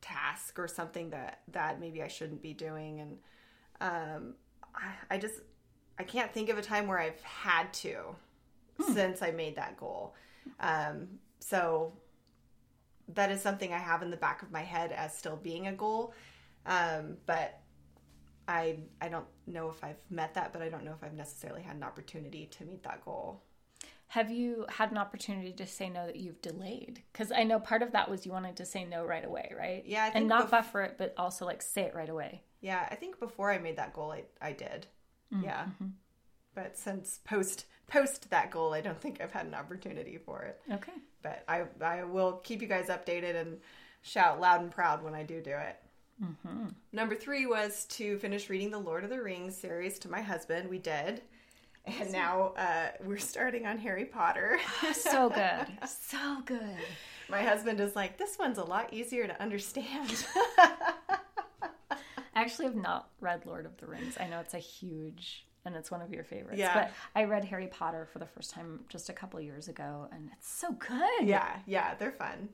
task 0.00 0.58
or 0.58 0.68
something 0.68 1.10
that 1.10 1.40
that 1.52 1.80
maybe 1.80 2.02
I 2.02 2.08
shouldn't 2.08 2.42
be 2.42 2.52
doing, 2.52 3.00
and 3.00 3.18
um, 3.80 4.34
I, 4.74 5.14
I 5.14 5.18
just 5.18 5.40
I 5.98 6.02
can't 6.02 6.32
think 6.32 6.48
of 6.50 6.58
a 6.58 6.62
time 6.62 6.86
where 6.86 6.98
I've 6.98 7.20
had 7.22 7.72
to 7.74 7.96
hmm. 8.78 8.92
since 8.92 9.22
I 9.22 9.30
made 9.30 9.56
that 9.56 9.76
goal. 9.76 10.14
Um, 10.60 11.08
so 11.40 11.92
that 13.14 13.30
is 13.30 13.40
something 13.40 13.72
I 13.72 13.78
have 13.78 14.02
in 14.02 14.10
the 14.10 14.16
back 14.16 14.42
of 14.42 14.50
my 14.50 14.62
head 14.62 14.92
as 14.92 15.16
still 15.16 15.36
being 15.36 15.66
a 15.66 15.72
goal. 15.72 16.14
Um, 16.66 17.16
but 17.26 17.60
I 18.48 18.78
I 19.00 19.08
don't 19.08 19.26
know 19.46 19.70
if 19.70 19.82
I've 19.84 20.00
met 20.10 20.34
that, 20.34 20.52
but 20.52 20.62
I 20.62 20.68
don't 20.68 20.84
know 20.84 20.92
if 20.92 21.02
I've 21.04 21.14
necessarily 21.14 21.62
had 21.62 21.76
an 21.76 21.82
opportunity 21.82 22.46
to 22.46 22.64
meet 22.64 22.82
that 22.82 23.04
goal. 23.04 23.42
Have 24.08 24.30
you 24.30 24.66
had 24.68 24.90
an 24.90 24.98
opportunity 24.98 25.52
to 25.52 25.66
say 25.66 25.88
no 25.88 26.06
that 26.06 26.16
you've 26.16 26.42
delayed? 26.42 27.00
Because 27.12 27.30
I 27.30 27.44
know 27.44 27.60
part 27.60 27.82
of 27.82 27.92
that 27.92 28.10
was 28.10 28.26
you 28.26 28.32
wanted 28.32 28.56
to 28.56 28.66
say 28.66 28.84
no 28.84 29.04
right 29.04 29.24
away, 29.24 29.52
right? 29.56 29.84
Yeah, 29.86 30.02
I 30.02 30.10
think 30.10 30.16
and 30.16 30.28
not 30.28 30.48
bef- 30.48 30.50
buffer 30.50 30.82
it, 30.82 30.96
but 30.98 31.14
also 31.16 31.46
like 31.46 31.62
say 31.62 31.82
it 31.82 31.94
right 31.94 32.08
away. 32.08 32.42
Yeah, 32.60 32.86
I 32.90 32.96
think 32.96 33.20
before 33.20 33.52
I 33.52 33.58
made 33.58 33.76
that 33.76 33.92
goal, 33.92 34.10
I 34.10 34.24
I 34.42 34.52
did. 34.52 34.86
Yeah, 35.42 35.66
but 36.56 36.76
since 36.76 37.20
post 37.24 37.66
post 37.90 38.30
that 38.30 38.50
goal, 38.50 38.72
I 38.72 38.80
don't 38.80 39.00
think 39.00 39.20
I've 39.20 39.32
had 39.32 39.46
an 39.46 39.54
opportunity 39.54 40.18
for 40.18 40.42
it. 40.42 40.60
Okay. 40.72 40.92
But 41.22 41.44
I 41.46 41.64
I 41.82 42.04
will 42.04 42.40
keep 42.44 42.62
you 42.62 42.68
guys 42.68 42.86
updated 42.86 43.36
and 43.36 43.58
shout 44.02 44.40
loud 44.40 44.62
and 44.62 44.70
proud 44.70 45.02
when 45.02 45.14
I 45.14 45.22
do 45.22 45.40
do 45.42 45.50
it. 45.50 45.76
Number 46.92 47.14
three 47.14 47.46
was 47.46 47.86
to 47.86 48.18
finish 48.18 48.50
reading 48.50 48.70
the 48.70 48.78
Lord 48.78 49.04
of 49.04 49.10
the 49.10 49.22
Rings 49.22 49.56
series 49.56 49.98
to 50.00 50.10
my 50.10 50.20
husband. 50.20 50.68
We 50.68 50.78
did. 50.78 51.22
And 51.86 52.12
now 52.12 52.52
uh, 52.58 52.88
we're 53.04 53.16
starting 53.16 53.66
on 53.66 53.78
Harry 53.78 54.04
Potter. 54.04 54.58
So 54.92 55.30
good. 55.30 55.66
so 55.88 56.42
good. 56.44 56.76
my 57.30 57.42
husband 57.42 57.80
is 57.80 57.96
like, 57.96 58.18
this 58.18 58.38
one's 58.38 58.58
a 58.58 58.64
lot 58.64 58.92
easier 58.92 59.26
to 59.26 59.42
understand. 59.42 60.26
I 61.90 61.96
actually 62.34 62.66
have 62.66 62.76
not 62.76 63.08
read 63.20 63.46
Lord 63.46 63.64
of 63.64 63.76
the 63.78 63.86
Rings. 63.86 64.16
I 64.20 64.26
know 64.28 64.40
it's 64.40 64.54
a 64.54 64.58
huge 64.58 65.46
and 65.64 65.76
it's 65.76 65.90
one 65.90 66.02
of 66.02 66.12
your 66.12 66.24
favorites. 66.24 66.58
Yeah. 66.58 66.74
But 66.74 66.92
I 67.14 67.24
read 67.24 67.44
Harry 67.46 67.66
Potter 67.66 68.08
for 68.12 68.18
the 68.18 68.26
first 68.26 68.50
time 68.50 68.80
just 68.88 69.08
a 69.08 69.12
couple 69.12 69.40
years 69.40 69.68
ago 69.68 70.08
and 70.12 70.30
it's 70.32 70.48
so 70.48 70.72
good. 70.72 71.26
yeah, 71.26 71.58
yeah, 71.66 71.94
they're 71.94 72.12
fun. 72.12 72.48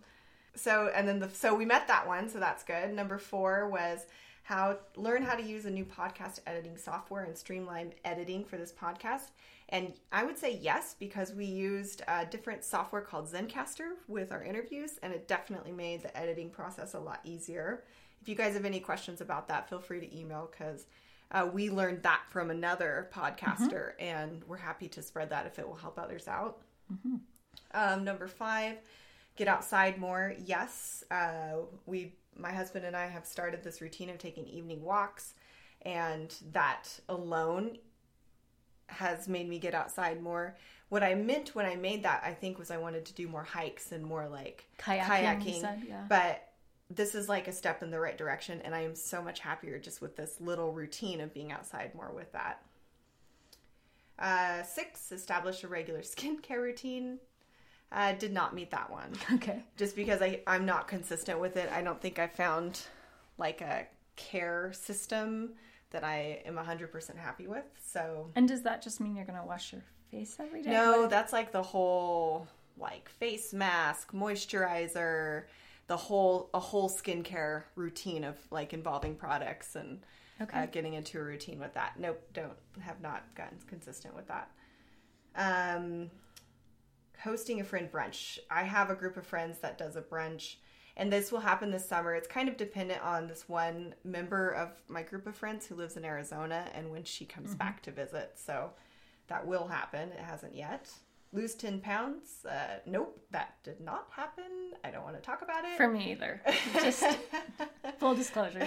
So, 0.55 0.91
and 0.95 1.07
then 1.07 1.19
the 1.19 1.29
so 1.29 1.55
we 1.55 1.67
met 1.67 1.87
that 1.89 2.07
one, 2.07 2.29
so 2.29 2.41
that's 2.41 2.65
good. 2.65 2.93
Number 2.93 3.19
four 3.19 3.69
was 3.69 4.07
how 4.43 4.79
learn 4.97 5.23
how 5.23 5.35
to 5.35 5.43
use 5.43 5.67
a 5.67 5.71
new 5.71 5.85
podcast 5.85 6.39
editing 6.47 6.77
software 6.77 7.25
and 7.25 7.37
streamline 7.37 7.93
editing 8.05 8.45
for 8.45 8.57
this 8.57 8.73
podcast. 8.73 9.31
And 9.71 9.95
I 10.13 10.25
would 10.25 10.39
say 10.39 10.59
yes 10.63 10.95
because 10.99 11.35
we 11.35 11.45
used 11.45 12.03
a 12.07 12.25
different 12.25 12.65
software 12.65 13.03
called 13.03 13.29
Zencastr 13.29 13.95
with 14.07 14.31
our 14.31 14.45
interviews, 14.45 14.99
and 15.03 15.13
it 15.13 15.27
definitely 15.27 15.73
made 15.73 16.03
the 16.03 16.17
editing 16.17 16.51
process 16.51 16.95
a 16.95 17.01
lot 17.01 17.21
easier. 17.25 17.83
If 18.23 18.29
you 18.29 18.37
guys 18.37 18.55
have 18.55 18.65
any 18.65 18.81
questions 18.81 19.21
about 19.21 19.49
that, 19.49 19.69
feel 19.69 19.81
free 19.81 20.01
to 20.01 20.17
email 20.19 20.49
because 20.51 20.87
uh, 21.33 21.49
we 21.53 21.71
learned 21.71 22.03
that 22.05 22.23
from 22.31 22.51
another 22.51 23.09
podcaster, 23.13 23.93
and 23.99 24.43
we're 24.47 24.57
happy 24.57 24.89
to 24.89 25.03
spread 25.03 25.31
that 25.31 25.47
if 25.47 25.59
it 25.59 25.67
will 25.67 25.75
help 25.75 25.99
others 25.99 26.29
out. 26.29 26.59
Um, 27.73 28.05
number 28.05 28.29
five, 28.29 28.77
get 29.37 29.49
outside 29.49 29.99
more. 29.99 30.35
Yes, 30.45 31.05
uh, 31.11 31.55
we, 31.85 32.13
my 32.39 32.53
husband 32.53 32.85
and 32.85 32.95
I, 32.97 33.07
have 33.07 33.27
started 33.27 33.63
this 33.63 33.81
routine 33.81 34.09
of 34.11 34.19
taking 34.19 34.47
evening 34.47 34.83
walks, 34.83 35.35
and 35.83 36.35
that 36.53 36.85
alone 37.09 37.79
has 38.89 39.27
made 39.29 39.49
me 39.49 39.59
get 39.59 39.75
outside 39.75 40.23
more. 40.23 40.57
What 40.89 41.03
I 41.03 41.15
meant 41.17 41.57
when 41.57 41.67
I 41.67 41.75
made 41.75 42.05
that, 42.05 42.23
I 42.25 42.33
think, 42.33 42.59
was 42.59 42.71
I 42.71 42.77
wanted 42.77 43.05
to 43.07 43.15
do 43.15 43.27
more 43.27 43.43
hikes 43.43 43.91
and 43.91 44.05
more 44.05 44.29
like 44.29 44.69
Kayaking, 44.79 45.55
you 45.55 45.61
said, 45.61 45.83
yeah. 45.89 46.05
But 46.09 46.46
this 46.91 47.15
is 47.15 47.29
like 47.29 47.49
a 47.49 47.53
step 47.53 47.83
in 47.83 47.91
the 47.91 47.99
right 48.01 48.17
direction, 48.17 48.61
and 48.63 48.75
I 48.75 48.81
am 48.83 48.95
so 48.95 49.23
much 49.23 49.41
happier 49.41 49.79
just 49.79 50.01
with 50.01 50.17
this 50.17 50.41
little 50.41 50.73
routine 50.73 51.21
of 51.21 51.35
being 51.35 51.53
outside 51.53 51.95
more 51.95 52.13
with 52.15 52.33
that. 52.33 52.63
Uh, 54.19 54.63
six, 54.63 55.13
establish 55.13 55.63
a 55.65 55.69
regular 55.69 56.01
skincare 56.03 56.63
routine. 56.63 57.19
Uh, 57.93 58.13
did 58.15 58.33
not 58.33 58.53
meet 58.53 58.73
that 58.73 58.91
one 58.91 59.13
Okay. 59.35 59.63
just 59.77 59.95
because 59.95 60.21
I, 60.21 60.41
I'm 60.47 60.67
not 60.67 60.89
consistent 60.89 61.39
with 61.39 61.57
it. 61.57 61.71
I 61.71 61.83
don't 61.83 62.01
think 62.01 62.19
I 62.19 62.27
found 62.27 62.81
like 63.39 63.61
a 63.61 63.87
care 64.17 64.73
system 64.73 65.51
that 65.91 66.03
I 66.03 66.43
am 66.45 66.57
100% 66.57 67.17
happy 67.17 67.47
with. 67.47 67.65
So, 67.81 68.29
And 68.35 68.49
does 68.49 68.63
that 68.63 68.83
just 68.83 69.01
mean 69.01 69.15
you're 69.15 69.25
going 69.25 69.39
to 69.39 69.47
wash 69.47 69.73
your 69.73 69.85
face 70.11 70.37
every 70.41 70.63
day? 70.63 70.71
no, 70.71 71.07
that's 71.07 71.33
like 71.33 71.53
the 71.53 71.63
whole 71.63 72.49
like 72.77 73.09
face 73.09 73.55
mask, 73.55 74.13
moisturizer, 74.13 75.45
the 75.87 75.97
whole 75.97 76.51
a 76.53 76.61
whole 76.61 76.89
skincare 76.91 77.65
routine 77.77 78.25
of 78.25 78.37
like 78.51 78.73
involving 78.73 79.15
products 79.15 79.77
and 79.77 80.01
Okay. 80.41 80.59
uh, 80.65 80.67
getting 80.67 80.93
into 80.95 81.19
a 81.19 81.23
routine 81.23 81.59
with 81.59 81.73
that. 81.75 81.95
Nope, 81.99 82.21
don't 82.35 82.53
have 82.81 83.01
not 83.01 83.23
gotten 83.35 83.57
consistent 83.67 84.15
with 84.15 84.29
that. 84.29 84.51
Um, 85.35 86.11
hosting 87.23 87.61
a 87.61 87.65
friend 87.65 87.91
brunch. 87.91 88.39
I 88.51 88.65
have 88.65 88.91
a 88.91 88.95
group 88.95 89.17
of 89.17 89.27
friends 89.27 89.59
that 89.61 89.79
does 89.79 89.97
a 89.97 90.03
brunch, 90.03 90.57
and 90.97 91.11
this 91.11 91.33
will 91.33 91.41
happen 91.41 91.71
this 91.71 91.89
summer. 91.89 92.15
It's 92.15 92.29
kind 92.29 92.49
of 92.51 92.59
dependent 92.59 93.03
on 93.03 93.29
this 93.29 93.49
one 93.49 93.95
member 94.05 94.51
of 94.51 94.71
my 94.89 95.03
group 95.03 95.27
of 95.27 95.35
friends 95.35 95.67
who 95.67 95.75
lives 95.75 95.97
in 95.97 96.05
Arizona 96.05 96.67
and 96.75 96.91
when 96.91 97.05
she 97.05 97.25
comes 97.25 97.55
back 97.55 97.83
to 97.85 97.91
visit. 97.91 98.33
So 98.37 98.73
that 99.29 99.47
will 99.47 99.69
happen. 99.69 100.11
It 100.11 100.21
hasn't 100.21 100.55
yet. 100.55 100.91
Lose 101.37 101.55
10 101.55 101.81
pounds? 101.81 102.47
Uh, 102.49 102.79
nope, 102.87 103.21
that 103.31 103.57
did 103.63 103.79
not 103.79 104.09
happen. 104.11 104.73
I 104.83 104.91
don't 104.91 105.05
want 105.05 105.17
to 105.17 105.21
talk 105.21 105.43
about 105.43 105.67
it. 105.67 105.77
For 105.77 105.87
me 105.87 106.13
either. 106.13 106.41
Just 106.73 107.05
full 107.99 108.15
disclosure. 108.15 108.67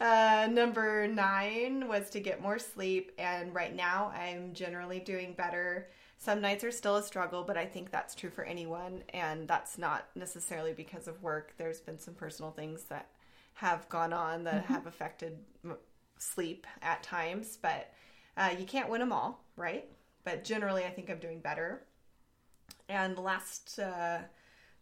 Uh, 0.00 0.48
number 0.50 1.06
nine 1.06 1.86
was 1.86 2.08
to 2.10 2.20
get 2.20 2.40
more 2.40 2.58
sleep, 2.58 3.12
and 3.18 3.54
right 3.54 3.76
now 3.76 4.10
I'm 4.16 4.54
generally 4.54 5.00
doing 5.00 5.34
better. 5.34 5.88
Some 6.16 6.40
nights 6.40 6.64
are 6.64 6.70
still 6.70 6.96
a 6.96 7.02
struggle, 7.02 7.44
but 7.44 7.58
I 7.58 7.66
think 7.66 7.90
that's 7.90 8.14
true 8.14 8.30
for 8.30 8.44
anyone, 8.44 9.02
and 9.12 9.46
that's 9.46 9.76
not 9.76 10.06
necessarily 10.14 10.72
because 10.72 11.08
of 11.08 11.22
work. 11.22 11.52
There's 11.58 11.80
been 11.80 11.98
some 11.98 12.14
personal 12.14 12.52
things 12.52 12.84
that 12.84 13.08
have 13.52 13.86
gone 13.90 14.14
on 14.14 14.44
that 14.44 14.64
have 14.64 14.86
affected 14.86 15.36
m- 15.62 15.76
sleep 16.16 16.66
at 16.80 17.02
times, 17.02 17.58
but 17.60 17.92
uh, 18.38 18.50
you 18.58 18.64
can't 18.64 18.88
win 18.88 19.00
them 19.00 19.12
all, 19.12 19.44
right? 19.56 19.84
But 20.24 20.44
generally, 20.44 20.84
I 20.84 20.90
think 20.90 21.10
I'm 21.10 21.18
doing 21.18 21.40
better. 21.40 21.84
And 22.88 23.16
the 23.16 23.20
last, 23.20 23.78
uh, 23.78 24.18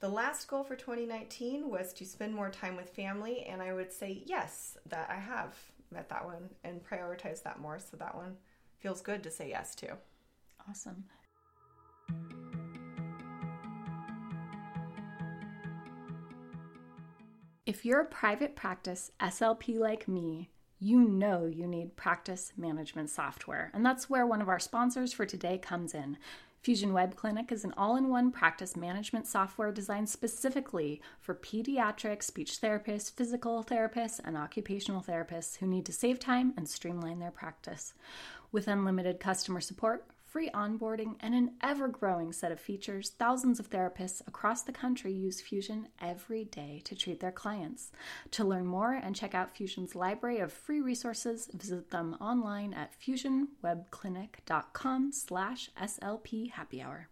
the 0.00 0.08
last 0.08 0.48
goal 0.48 0.64
for 0.64 0.76
2019 0.76 1.68
was 1.68 1.92
to 1.94 2.04
spend 2.04 2.34
more 2.34 2.50
time 2.50 2.76
with 2.76 2.88
family, 2.90 3.44
and 3.44 3.60
I 3.60 3.72
would 3.72 3.92
say 3.92 4.22
yes, 4.26 4.76
that 4.88 5.10
I 5.10 5.16
have 5.16 5.56
met 5.90 6.08
that 6.08 6.24
one 6.24 6.48
and 6.64 6.82
prioritized 6.82 7.42
that 7.42 7.60
more. 7.60 7.78
So 7.78 7.96
that 7.98 8.14
one 8.14 8.36
feels 8.78 9.00
good 9.00 9.22
to 9.24 9.30
say 9.30 9.48
yes 9.48 9.74
to. 9.76 9.96
Awesome. 10.68 11.04
If 17.64 17.84
you're 17.84 18.00
a 18.00 18.06
private 18.06 18.56
practice 18.56 19.12
SLP 19.20 19.78
like 19.78 20.08
me, 20.08 20.50
you 20.82 20.98
know 20.98 21.46
you 21.46 21.64
need 21.68 21.94
practice 21.94 22.52
management 22.56 23.08
software, 23.08 23.70
and 23.72 23.86
that's 23.86 24.10
where 24.10 24.26
one 24.26 24.42
of 24.42 24.48
our 24.48 24.58
sponsors 24.58 25.12
for 25.12 25.24
today 25.24 25.56
comes 25.56 25.94
in. 25.94 26.18
Fusion 26.60 26.92
Web 26.92 27.14
Clinic 27.14 27.52
is 27.52 27.64
an 27.64 27.72
all 27.76 27.96
in 27.96 28.08
one 28.08 28.32
practice 28.32 28.76
management 28.76 29.28
software 29.28 29.70
designed 29.70 30.08
specifically 30.08 31.00
for 31.20 31.36
pediatric 31.36 32.20
speech 32.20 32.60
therapists, 32.60 33.12
physical 33.12 33.62
therapists, 33.62 34.20
and 34.24 34.36
occupational 34.36 35.02
therapists 35.02 35.58
who 35.58 35.66
need 35.66 35.86
to 35.86 35.92
save 35.92 36.18
time 36.18 36.52
and 36.56 36.68
streamline 36.68 37.20
their 37.20 37.30
practice. 37.30 37.94
With 38.50 38.66
unlimited 38.66 39.20
customer 39.20 39.60
support, 39.60 40.04
free 40.32 40.50
onboarding, 40.54 41.14
and 41.20 41.34
an 41.34 41.50
ever 41.60 41.88
growing 41.88 42.32
set 42.32 42.50
of 42.50 42.58
features, 42.58 43.10
thousands 43.18 43.60
of 43.60 43.68
therapists 43.68 44.26
across 44.26 44.62
the 44.62 44.72
country 44.72 45.12
use 45.12 45.42
Fusion 45.42 45.86
every 46.00 46.46
day 46.46 46.80
to 46.86 46.96
treat 46.96 47.20
their 47.20 47.30
clients. 47.30 47.92
To 48.30 48.42
learn 48.42 48.64
more 48.64 48.94
and 48.94 49.14
check 49.14 49.34
out 49.34 49.54
Fusion's 49.54 49.94
library 49.94 50.38
of 50.38 50.50
free 50.50 50.80
resources, 50.80 51.50
visit 51.52 51.90
them 51.90 52.16
online 52.18 52.72
at 52.72 52.98
fusionwebclinic.com 52.98 55.12
slash 55.12 55.68
SLP 55.78 56.52
happy 56.52 56.80
hour. 56.80 57.10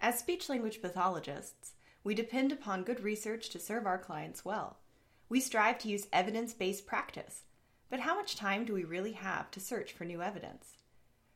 As 0.00 0.20
speech 0.20 0.48
language 0.48 0.80
pathologists, 0.80 1.72
we 2.04 2.14
depend 2.14 2.52
upon 2.52 2.84
good 2.84 3.00
research 3.00 3.50
to 3.50 3.58
serve 3.58 3.84
our 3.84 3.98
clients 3.98 4.44
well. 4.44 4.78
We 5.28 5.40
strive 5.40 5.78
to 5.78 5.88
use 5.88 6.06
evidence 6.12 6.52
based 6.52 6.86
practice, 6.86 7.42
but 7.90 7.98
how 7.98 8.14
much 8.14 8.36
time 8.36 8.64
do 8.64 8.74
we 8.74 8.84
really 8.84 9.14
have 9.14 9.50
to 9.50 9.58
search 9.58 9.92
for 9.92 10.04
new 10.04 10.22
evidence? 10.22 10.76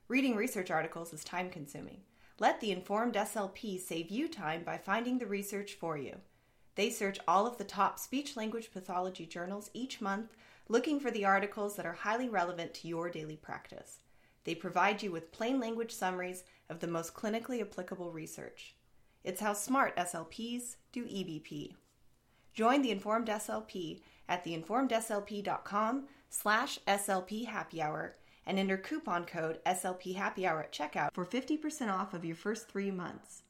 Reading 0.08 0.36
research 0.36 0.70
articles 0.70 1.12
is 1.12 1.24
time 1.24 1.50
consuming. 1.50 2.02
Let 2.38 2.60
the 2.60 2.70
Informed 2.70 3.14
SLP 3.14 3.80
save 3.80 4.08
you 4.08 4.28
time 4.28 4.62
by 4.62 4.78
finding 4.78 5.18
the 5.18 5.26
research 5.26 5.74
for 5.74 5.98
you. 5.98 6.18
They 6.76 6.90
search 6.90 7.18
all 7.26 7.44
of 7.44 7.58
the 7.58 7.64
top 7.64 7.98
speech 7.98 8.36
language 8.36 8.70
pathology 8.72 9.26
journals 9.26 9.68
each 9.74 10.00
month, 10.00 10.36
looking 10.68 11.00
for 11.00 11.10
the 11.10 11.24
articles 11.24 11.74
that 11.74 11.86
are 11.86 11.92
highly 11.92 12.28
relevant 12.28 12.72
to 12.74 12.88
your 12.88 13.10
daily 13.10 13.36
practice. 13.36 13.98
They 14.44 14.54
provide 14.54 15.02
you 15.02 15.10
with 15.10 15.32
plain 15.32 15.58
language 15.58 15.92
summaries 15.92 16.44
of 16.70 16.78
the 16.78 16.86
most 16.86 17.12
clinically 17.12 17.60
applicable 17.60 18.12
research. 18.12 18.76
It's 19.24 19.40
how 19.40 19.54
smart 19.54 19.96
SLPs 19.96 20.76
do 20.92 21.02
EBP. 21.04 21.74
Join 22.54 22.82
the 22.82 22.92
Informed 22.92 23.26
SLP 23.26 24.02
at 24.28 24.44
theinformedslp.com 24.44 26.04
slash 26.30 26.78
SLP 26.86 27.46
happy 27.46 27.82
hour 27.82 28.14
and 28.46 28.58
enter 28.58 28.76
coupon 28.76 29.24
code 29.24 29.58
SLP 29.66 30.14
happy 30.14 30.46
hour 30.46 30.60
at 30.60 30.72
checkout 30.72 31.08
for 31.12 31.24
50% 31.24 31.92
off 31.92 32.14
of 32.14 32.24
your 32.24 32.36
first 32.36 32.68
three 32.68 32.90
months. 32.90 33.42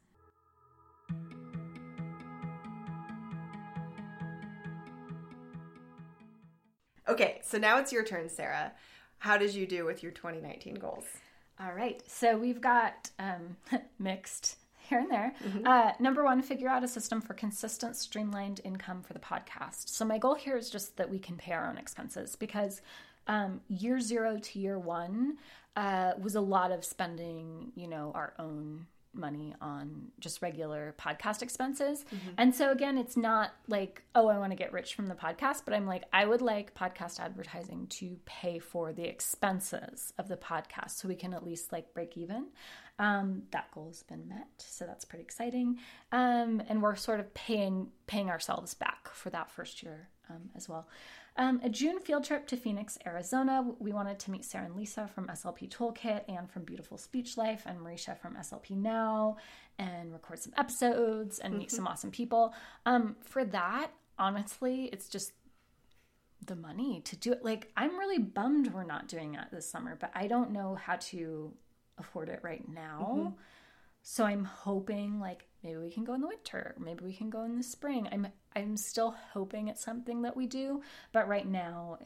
Okay, 7.09 7.41
so 7.45 7.57
now 7.59 7.79
it's 7.79 7.93
your 7.93 8.05
turn, 8.05 8.29
Sarah. 8.29 8.73
How 9.19 9.39
did 9.39 9.55
you 9.55 9.67
do 9.67 9.85
with 9.85 10.03
your 10.03 10.13
2019 10.13 10.75
goals? 10.75 11.05
All 11.61 11.73
right. 11.73 12.03
So 12.07 12.37
we've 12.37 12.61
got 12.61 13.11
um, 13.19 13.57
mixed 13.99 14.57
here 14.89 14.99
and 14.99 15.11
there. 15.11 15.35
Mm-hmm. 15.45 15.67
Uh, 15.67 15.93
number 15.99 16.25
one, 16.25 16.43
figure 16.43 16.69
out 16.69 16.85
a 16.85 16.89
system 16.89 17.21
for 17.21 17.35
consistent, 17.35 17.97
streamlined 17.97 18.61
income 18.65 19.03
for 19.03 19.13
the 19.15 19.19
podcast. 19.19 19.89
So 19.89 20.05
my 20.05 20.19
goal 20.19 20.35
here 20.35 20.57
is 20.57 20.71
just 20.71 20.97
that 20.97 21.09
we 21.09 21.19
can 21.19 21.37
pay 21.37 21.53
our 21.53 21.69
own 21.69 21.79
expenses 21.79 22.37
because 22.37 22.83
um, 23.27 23.61
year 23.69 24.01
zero 24.01 24.39
to 24.39 24.59
year 24.59 24.79
one 24.79 25.39
uh, 25.77 26.13
was 26.21 26.35
a 26.35 26.41
lot 26.41 26.73
of 26.73 26.85
spending, 26.85 27.73
you 27.75 27.89
know, 27.89 28.13
our 28.15 28.35
own 28.39 28.87
money 29.17 29.55
on 29.61 30.09
just 30.21 30.43
regular 30.43 30.95
podcast 30.99 31.43
expenses. 31.43 32.05
Mm-hmm. 32.05 32.31
And 32.39 32.55
so 32.55 32.71
again, 32.71 32.99
it's 32.99 33.17
not 33.17 33.53
like, 33.69 34.03
oh, 34.15 34.29
I 34.29 34.39
want 34.39 34.53
to 34.53 34.57
get 34.57 34.73
rich 34.73 34.95
from 34.95 35.07
the 35.07 35.15
podcast, 35.15 35.63
but 35.65 35.75
I'm 35.75 35.87
like, 35.87 36.05
I 36.13 36.25
would 36.25 36.43
like 36.43 36.75
podcast 36.75 37.19
advertising 37.19 37.87
to 37.89 38.17
pay 38.25 38.59
for 38.59 38.93
the 38.93 39.05
expenses 39.05 40.13
of 40.19 40.29
the 40.29 40.37
podcast 40.37 40.91
so 40.91 41.09
we 41.09 41.15
can 41.15 41.35
at 41.35 41.45
least 41.45 41.73
like 41.73 41.93
break 41.95 42.17
even. 42.17 42.49
Um, 42.99 43.43
that 43.51 43.71
goal 43.73 43.89
has 43.89 44.03
been 44.03 44.27
met, 44.27 44.49
so 44.57 44.87
that's 44.87 45.05
pretty 45.05 45.23
exciting. 45.23 45.79
Um, 46.13 46.63
and 46.67 46.83
we're 46.83 46.97
sort 46.97 47.21
of 47.21 47.33
paying 47.35 47.89
paying 48.07 48.31
ourselves 48.31 48.73
back 48.73 49.11
for 49.13 49.29
that 49.31 49.51
first 49.51 49.83
year 49.83 50.09
um, 50.31 50.49
as 50.57 50.67
well. 50.67 50.89
Um, 51.39 51.61
a 51.63 51.69
June 51.69 52.01
field 52.01 52.25
trip 52.25 52.47
to 52.49 52.57
Phoenix, 52.57 52.99
Arizona. 53.07 53.65
We 53.79 53.93
wanted 53.93 54.19
to 54.21 54.31
meet 54.31 54.45
Sarah 54.45 54.65
and 54.65 54.75
Lisa 54.75 55.07
from 55.15 55.27
SLP 55.27 55.69
Toolkit 55.69 56.23
and 56.29 56.51
from 56.51 56.65
Beautiful 56.65 56.97
Speech 56.97 57.37
Life 57.37 57.65
and 57.67 57.79
Marisha 57.79 58.19
from 58.19 58.37
SLP 58.37 58.71
Now 58.71 59.37
and 59.79 60.13
record 60.13 60.39
some 60.39 60.55
episodes 60.57 61.39
and 61.39 61.59
meet 61.59 61.69
mm-hmm. 61.69 61.77
some 61.77 61.87
awesome 61.87 62.11
people. 62.11 62.55
Um, 62.87 63.17
for 63.23 63.45
that, 63.45 63.91
honestly, 64.19 64.85
it's 64.93 65.09
just 65.09 65.33
the 66.47 66.57
money 66.57 67.03
to 67.05 67.17
do 67.17 67.33
it. 67.33 67.45
Like, 67.45 67.71
I'm 67.77 67.99
really 67.99 68.19
bummed 68.19 68.73
we're 68.73 68.85
not 68.85 69.07
doing 69.07 69.35
it 69.35 69.49
this 69.53 69.69
summer, 69.69 69.97
but 70.01 70.13
I 70.15 70.29
don't 70.29 70.53
know 70.53 70.75
how 70.75 70.97
to 70.97 71.53
afford 71.99 72.31
it 72.31 72.41
right 72.43 72.67
now. 72.67 73.15
Mm-hmm. 73.15 73.41
So 74.03 74.25
I'm 74.25 74.45
hoping 74.45 75.19
like 75.21 75.49
maybe 75.67 75.79
we 75.79 75.91
can 75.91 76.05
go 76.05 76.15
in 76.15 76.21
the 76.21 76.29
winter, 76.29 76.75
maybe 76.79 77.05
we 77.05 77.13
can 77.13 77.29
go 77.29 77.43
in 77.43 77.57
the 77.57 77.63
spring. 77.63 78.09
I'm 78.11 78.29
I'm 78.55 78.77
still 78.77 79.15
hoping 79.33 79.69
it's 79.69 79.85
something 79.85 80.23
that 80.23 80.37
we 80.37 80.47
do, 80.47 80.83
but 81.13 81.29
right 81.29 81.47
now 81.47 81.99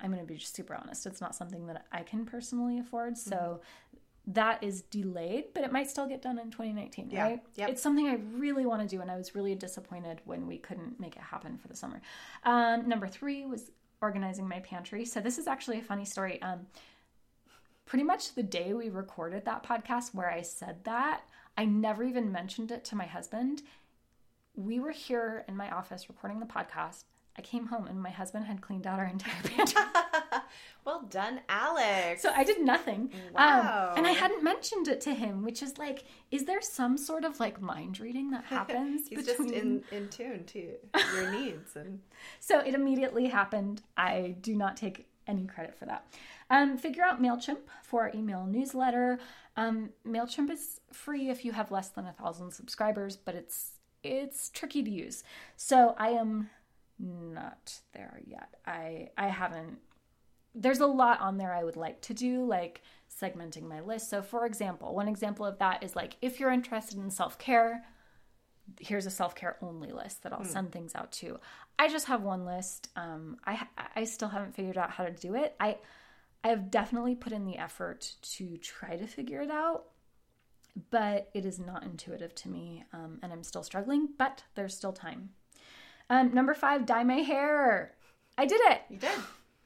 I'm 0.00 0.10
going 0.10 0.20
to 0.20 0.26
be 0.26 0.38
just 0.38 0.56
super 0.56 0.74
honest. 0.74 1.06
It's 1.06 1.20
not 1.20 1.34
something 1.34 1.66
that 1.66 1.86
I 1.92 2.02
can 2.02 2.26
personally 2.26 2.78
afford. 2.78 3.16
So 3.16 3.36
mm-hmm. 3.36 4.32
that 4.32 4.62
is 4.62 4.82
delayed, 4.82 5.46
but 5.54 5.62
it 5.62 5.70
might 5.70 5.88
still 5.88 6.08
get 6.08 6.20
done 6.20 6.38
in 6.38 6.50
2019, 6.50 7.10
yeah. 7.10 7.22
right? 7.22 7.42
Yep. 7.54 7.68
It's 7.70 7.82
something 7.82 8.08
I 8.08 8.18
really 8.36 8.66
want 8.66 8.82
to 8.82 8.88
do, 8.88 9.00
and 9.00 9.10
I 9.10 9.16
was 9.16 9.36
really 9.36 9.54
disappointed 9.54 10.20
when 10.24 10.48
we 10.48 10.58
couldn't 10.58 10.98
make 10.98 11.16
it 11.16 11.22
happen 11.22 11.58
for 11.58 11.68
the 11.68 11.76
summer. 11.76 12.00
Um, 12.42 12.88
number 12.88 13.06
three 13.06 13.44
was 13.44 13.70
organizing 14.02 14.48
my 14.48 14.60
pantry. 14.60 15.04
So 15.04 15.20
this 15.20 15.38
is 15.38 15.46
actually 15.46 15.78
a 15.78 15.82
funny 15.82 16.04
story. 16.04 16.42
Um, 16.42 16.66
pretty 17.86 18.04
much 18.04 18.34
the 18.34 18.42
day 18.42 18.74
we 18.74 18.88
recorded 18.88 19.44
that 19.44 19.62
podcast 19.62 20.14
where 20.14 20.30
I 20.30 20.42
said 20.42 20.84
that, 20.84 21.22
I 21.56 21.64
never 21.64 22.02
even 22.02 22.32
mentioned 22.32 22.70
it 22.70 22.84
to 22.86 22.96
my 22.96 23.06
husband. 23.06 23.62
We 24.56 24.80
were 24.80 24.90
here 24.90 25.44
in 25.48 25.56
my 25.56 25.70
office 25.70 26.08
recording 26.08 26.40
the 26.40 26.46
podcast. 26.46 27.04
I 27.36 27.42
came 27.42 27.66
home 27.66 27.86
and 27.88 28.00
my 28.00 28.10
husband 28.10 28.44
had 28.44 28.60
cleaned 28.60 28.86
out 28.86 28.98
our 28.98 29.06
entire 29.12 29.42
pantry. 29.42 29.82
well 30.84 31.02
done, 31.10 31.40
Alex. 31.48 32.22
So 32.22 32.30
I 32.34 32.44
did 32.44 32.60
nothing. 32.60 33.10
Wow. 33.32 33.90
Um, 33.90 33.98
and 33.98 34.06
I 34.06 34.12
hadn't 34.12 34.42
mentioned 34.44 34.88
it 34.88 35.00
to 35.02 35.14
him, 35.14 35.42
which 35.42 35.62
is 35.62 35.78
like, 35.78 36.04
is 36.30 36.44
there 36.44 36.60
some 36.60 36.96
sort 36.96 37.24
of 37.24 37.40
like 37.40 37.60
mind 37.60 37.98
reading 37.98 38.30
that 38.30 38.44
happens? 38.48 39.08
He's 39.08 39.26
between... 39.26 39.48
just 39.48 39.62
in, 39.62 39.84
in 39.90 40.08
tune 40.08 40.44
to 40.44 40.74
your 41.14 41.32
needs. 41.32 41.76
and 41.76 42.00
So 42.40 42.60
it 42.60 42.74
immediately 42.74 43.26
happened. 43.26 43.82
I 43.96 44.36
do 44.40 44.54
not 44.54 44.76
take 44.76 45.06
any 45.26 45.46
credit 45.46 45.74
for 45.74 45.86
that. 45.86 46.06
Um, 46.50 46.76
figure 46.76 47.02
out 47.02 47.22
MailChimp 47.22 47.58
for 47.82 48.02
our 48.02 48.12
email 48.14 48.46
newsletter. 48.46 49.18
Um, 49.56 49.90
MailChimp 50.06 50.50
is 50.50 50.80
free 50.92 51.30
if 51.30 51.44
you 51.44 51.52
have 51.52 51.70
less 51.70 51.88
than 51.88 52.06
a 52.06 52.12
thousand 52.12 52.52
subscribers, 52.52 53.16
but 53.16 53.34
it's 53.34 53.78
it's 54.02 54.50
tricky 54.50 54.82
to 54.82 54.90
use. 54.90 55.24
So 55.56 55.94
I 55.98 56.10
am 56.10 56.50
not 56.98 57.80
there 57.92 58.20
yet. 58.26 58.54
I 58.66 59.10
I 59.16 59.28
haven't 59.28 59.78
there's 60.54 60.80
a 60.80 60.86
lot 60.86 61.20
on 61.20 61.36
there 61.36 61.52
I 61.52 61.64
would 61.64 61.76
like 61.76 62.00
to 62.02 62.14
do, 62.14 62.44
like 62.44 62.82
segmenting 63.20 63.64
my 63.64 63.80
list. 63.80 64.08
So, 64.08 64.22
for 64.22 64.46
example, 64.46 64.94
one 64.94 65.08
example 65.08 65.44
of 65.44 65.58
that 65.58 65.82
is 65.82 65.96
like 65.96 66.16
if 66.22 66.38
you're 66.38 66.52
interested 66.52 66.98
in 66.98 67.10
self 67.10 67.38
care, 67.38 67.84
here's 68.80 69.06
a 69.06 69.10
self 69.10 69.34
care 69.34 69.56
only 69.62 69.92
list 69.92 70.22
that 70.22 70.32
I'll 70.32 70.40
mm. 70.40 70.46
send 70.46 70.72
things 70.72 70.92
out 70.94 71.12
to. 71.12 71.38
I 71.78 71.88
just 71.88 72.06
have 72.06 72.22
one 72.22 72.44
list. 72.44 72.90
Um, 72.96 73.36
I 73.46 73.66
I 73.94 74.04
still 74.04 74.28
haven't 74.28 74.54
figured 74.54 74.78
out 74.78 74.90
how 74.90 75.04
to 75.04 75.10
do 75.10 75.34
it. 75.34 75.54
I 75.60 75.78
I 76.42 76.48
have 76.48 76.70
definitely 76.70 77.14
put 77.14 77.32
in 77.32 77.46
the 77.46 77.58
effort 77.58 78.14
to 78.22 78.56
try 78.58 78.96
to 78.96 79.06
figure 79.06 79.40
it 79.40 79.50
out, 79.50 79.84
but 80.90 81.30
it 81.34 81.44
is 81.44 81.58
not 81.58 81.84
intuitive 81.84 82.34
to 82.36 82.48
me, 82.48 82.84
um, 82.92 83.18
and 83.22 83.32
I'm 83.32 83.42
still 83.42 83.62
struggling. 83.62 84.08
But 84.18 84.44
there's 84.54 84.76
still 84.76 84.92
time. 84.92 85.30
Um, 86.10 86.34
number 86.34 86.54
five, 86.54 86.86
dye 86.86 87.04
my 87.04 87.20
hair. 87.20 87.94
I 88.36 88.46
did 88.46 88.60
it. 88.62 88.82
You 88.90 88.98
did. 88.98 89.18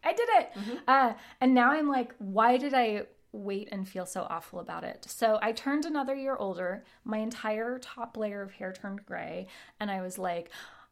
I 0.04 0.12
did 0.12 0.28
it. 0.38 0.52
Mm-hmm. 0.54 0.76
Uh, 0.86 1.12
and 1.40 1.54
now 1.54 1.72
I'm 1.72 1.88
like, 1.88 2.14
why 2.18 2.56
did 2.56 2.74
I 2.74 3.06
wait 3.32 3.68
and 3.70 3.88
feel 3.88 4.06
so 4.06 4.26
awful 4.30 4.60
about 4.60 4.84
it. 4.84 5.06
So 5.08 5.38
I 5.42 5.52
turned 5.52 5.84
another 5.84 6.14
year 6.14 6.36
older. 6.36 6.84
My 7.04 7.18
entire 7.18 7.78
top 7.78 8.16
layer 8.16 8.42
of 8.42 8.52
hair 8.52 8.72
turned 8.72 9.04
gray. 9.04 9.46
And 9.80 9.90
I 9.90 10.00
was 10.00 10.18
like, 10.18 10.50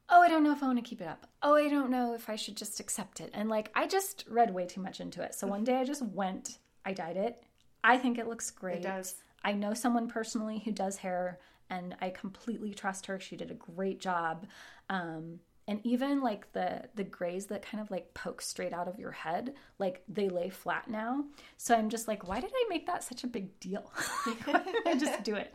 oh, 0.09 0.23
I 0.23 0.29
don't 0.29 0.45
know 0.45 0.53
if 0.53 0.63
I 0.63 0.67
want 0.67 0.79
to 0.79 0.89
keep 0.89 1.01
it 1.01 1.09
up. 1.09 1.27
Oh, 1.43 1.55
I 1.55 1.69
don't 1.69 1.91
know 1.91 2.15
if 2.15 2.29
I 2.29 2.37
should 2.37 2.57
just 2.57 2.79
accept 2.79 3.21
it. 3.21 3.31
And 3.33 3.49
like, 3.49 3.71
I 3.75 3.87
just 3.87 4.25
read 4.29 4.55
way 4.55 4.67
too 4.67 4.81
much 4.81 5.01
into 5.01 5.23
it. 5.23 5.35
So 5.35 5.47
one 5.47 5.65
day 5.65 5.77
I 5.77 5.85
just 5.85 6.03
went, 6.03 6.59
I 6.85 6.93
dyed 6.93 7.17
it. 7.17 7.43
I 7.83 7.99
think 7.99 8.19
it 8.19 8.29
looks 8.29 8.51
great. 8.51 8.79
It 8.79 8.83
does. 8.83 9.17
I 9.45 9.53
know 9.53 9.75
someone 9.75 10.09
personally 10.09 10.63
who 10.65 10.73
does 10.73 10.99
hair 10.99 11.39
and 11.71 11.97
I 12.01 12.11
completely 12.11 12.75
trust 12.75 13.07
her. 13.07 13.19
She 13.19 13.37
did 13.37 13.51
a 13.51 13.55
great 13.55 14.01
job. 14.01 14.47
Um, 14.89 15.41
and 15.69 15.81
even 15.85 16.21
like 16.21 16.53
the 16.53 16.83
the 16.95 17.05
grays 17.05 17.47
that 17.47 17.63
kind 17.63 17.81
of 17.81 17.91
like 17.91 18.15
poke 18.15 18.41
straight 18.41 18.73
out 18.73 18.89
of 18.89 18.99
your 18.99 19.11
head 19.11 19.55
like 19.79 20.03
they 20.09 20.29
lay 20.29 20.49
flat 20.49 20.89
now. 20.89 21.25
So 21.57 21.75
i'm 21.75 21.89
just 21.89 22.09
like 22.09 22.27
why 22.27 22.41
did 22.41 22.53
i 22.55 22.65
make 22.69 22.87
that 22.87 23.05
such 23.05 23.25
a 23.25 23.27
big 23.27 23.59
deal? 23.61 23.91
I 24.87 24.97
just 24.99 25.23
do 25.23 25.35
it? 25.35 25.53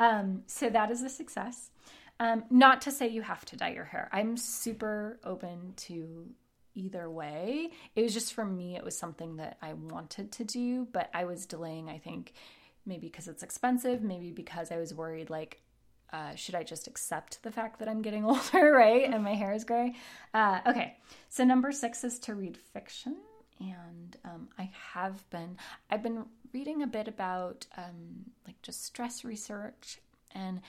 Um, 0.00 0.42
so 0.46 0.68
that 0.70 0.90
is 0.90 1.02
a 1.02 1.08
success. 1.08 1.70
Um, 2.20 2.44
not 2.50 2.80
to 2.82 2.90
say 2.90 3.08
you 3.08 3.22
have 3.22 3.44
to 3.46 3.56
dye 3.56 3.72
your 3.72 3.84
hair. 3.84 4.08
I'm 4.12 4.36
super 4.36 5.18
open 5.24 5.74
to 5.76 6.28
either 6.74 7.10
way. 7.10 7.70
It 7.94 8.02
was 8.02 8.12
just 8.12 8.34
for 8.34 8.44
me 8.44 8.76
it 8.76 8.84
was 8.84 8.96
something 8.98 9.36
that 9.36 9.58
i 9.62 9.72
wanted 9.72 10.32
to 10.32 10.44
do 10.44 10.86
but 10.92 11.08
i 11.14 11.24
was 11.24 11.46
delaying 11.46 11.88
i 11.88 11.98
think 11.98 12.32
maybe 12.86 13.06
because 13.06 13.28
it's 13.28 13.42
expensive 13.42 14.02
maybe 14.02 14.30
because 14.30 14.70
i 14.70 14.76
was 14.76 14.92
worried 14.92 15.30
like 15.30 15.62
uh, 16.12 16.34
should 16.34 16.54
I 16.54 16.62
just 16.62 16.86
accept 16.86 17.42
the 17.42 17.50
fact 17.50 17.78
that 17.78 17.88
I'm 17.88 18.02
getting 18.02 18.24
older, 18.26 18.72
right? 18.72 19.04
And 19.04 19.24
my 19.24 19.34
hair 19.34 19.52
is 19.52 19.64
gray? 19.64 19.94
Uh, 20.32 20.60
okay, 20.66 20.96
so 21.28 21.44
number 21.44 21.72
six 21.72 22.04
is 22.04 22.18
to 22.20 22.34
read 22.34 22.56
fiction. 22.56 23.16
And 23.60 24.16
um, 24.24 24.48
I 24.58 24.70
have 24.92 25.28
been, 25.30 25.56
I've 25.90 26.02
been 26.02 26.24
reading 26.52 26.82
a 26.82 26.86
bit 26.86 27.08
about 27.08 27.66
um, 27.76 28.30
like 28.46 28.60
just 28.62 28.84
stress 28.84 29.24
research. 29.24 30.00
And 30.32 30.60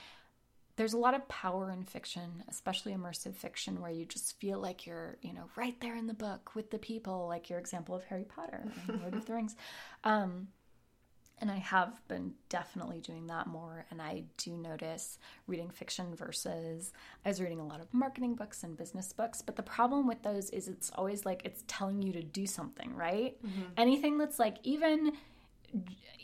there's 0.76 0.93
a 0.93 0.98
lot 0.98 1.13
of 1.13 1.28
power 1.28 1.71
in 1.71 1.84
fiction, 1.84 2.43
especially 2.48 2.93
immersive 2.93 3.36
fiction, 3.36 3.82
where 3.82 3.91
you 3.91 4.06
just 4.06 4.39
feel 4.39 4.60
like 4.60 4.86
you're, 4.86 5.17
you 5.21 5.34
know, 5.34 5.45
right 5.56 5.80
there 5.80 5.95
in 5.95 6.08
the 6.08 6.13
book 6.13 6.52
with 6.54 6.69
the 6.69 6.78
people, 6.78 7.28
like 7.28 7.50
your 7.50 7.60
example 7.60 7.95
of 7.95 8.04
Harry 8.06 8.26
Potter 8.26 8.65
and 8.88 9.02
Lord 9.02 9.15
of 9.15 9.26
the 9.26 9.34
Rings. 9.34 9.56
Um, 10.04 10.50
and 11.39 11.52
I 11.52 11.58
have 11.58 12.00
been 12.08 12.34
definitely 12.50 13.02
doing 13.02 13.28
that 13.28 13.48
more. 13.48 13.86
And 13.91 14.02
I 14.02 14.24
do 14.38 14.52
notice 14.58 15.17
reading 15.48 15.69
fiction 15.69 16.15
versus 16.15 16.93
I 17.26 17.30
was 17.30 17.41
reading 17.41 17.60
a 17.60 17.65
lot 17.65 17.82
of 17.82 17.93
marketing 17.93 18.36
books 18.36 18.63
and 18.63 18.78
business 18.78 19.12
books. 19.12 19.41
But 19.41 19.56
the 19.56 19.63
problem 19.63 20.08
with 20.08 20.24
those 20.24 20.50
is 20.52 20.67
it's 20.67 20.91
always 20.95 21.26
like 21.26 21.41
it's 21.43 21.63
telling 21.67 22.02
you 22.02 22.13
to 22.13 22.24
do 22.24 22.45
something, 22.45 22.95
right? 22.95 23.36
Mm-hmm. 23.45 23.62
Anything 23.78 24.17
that's 24.17 24.39
like 24.39 24.58
even 24.63 25.12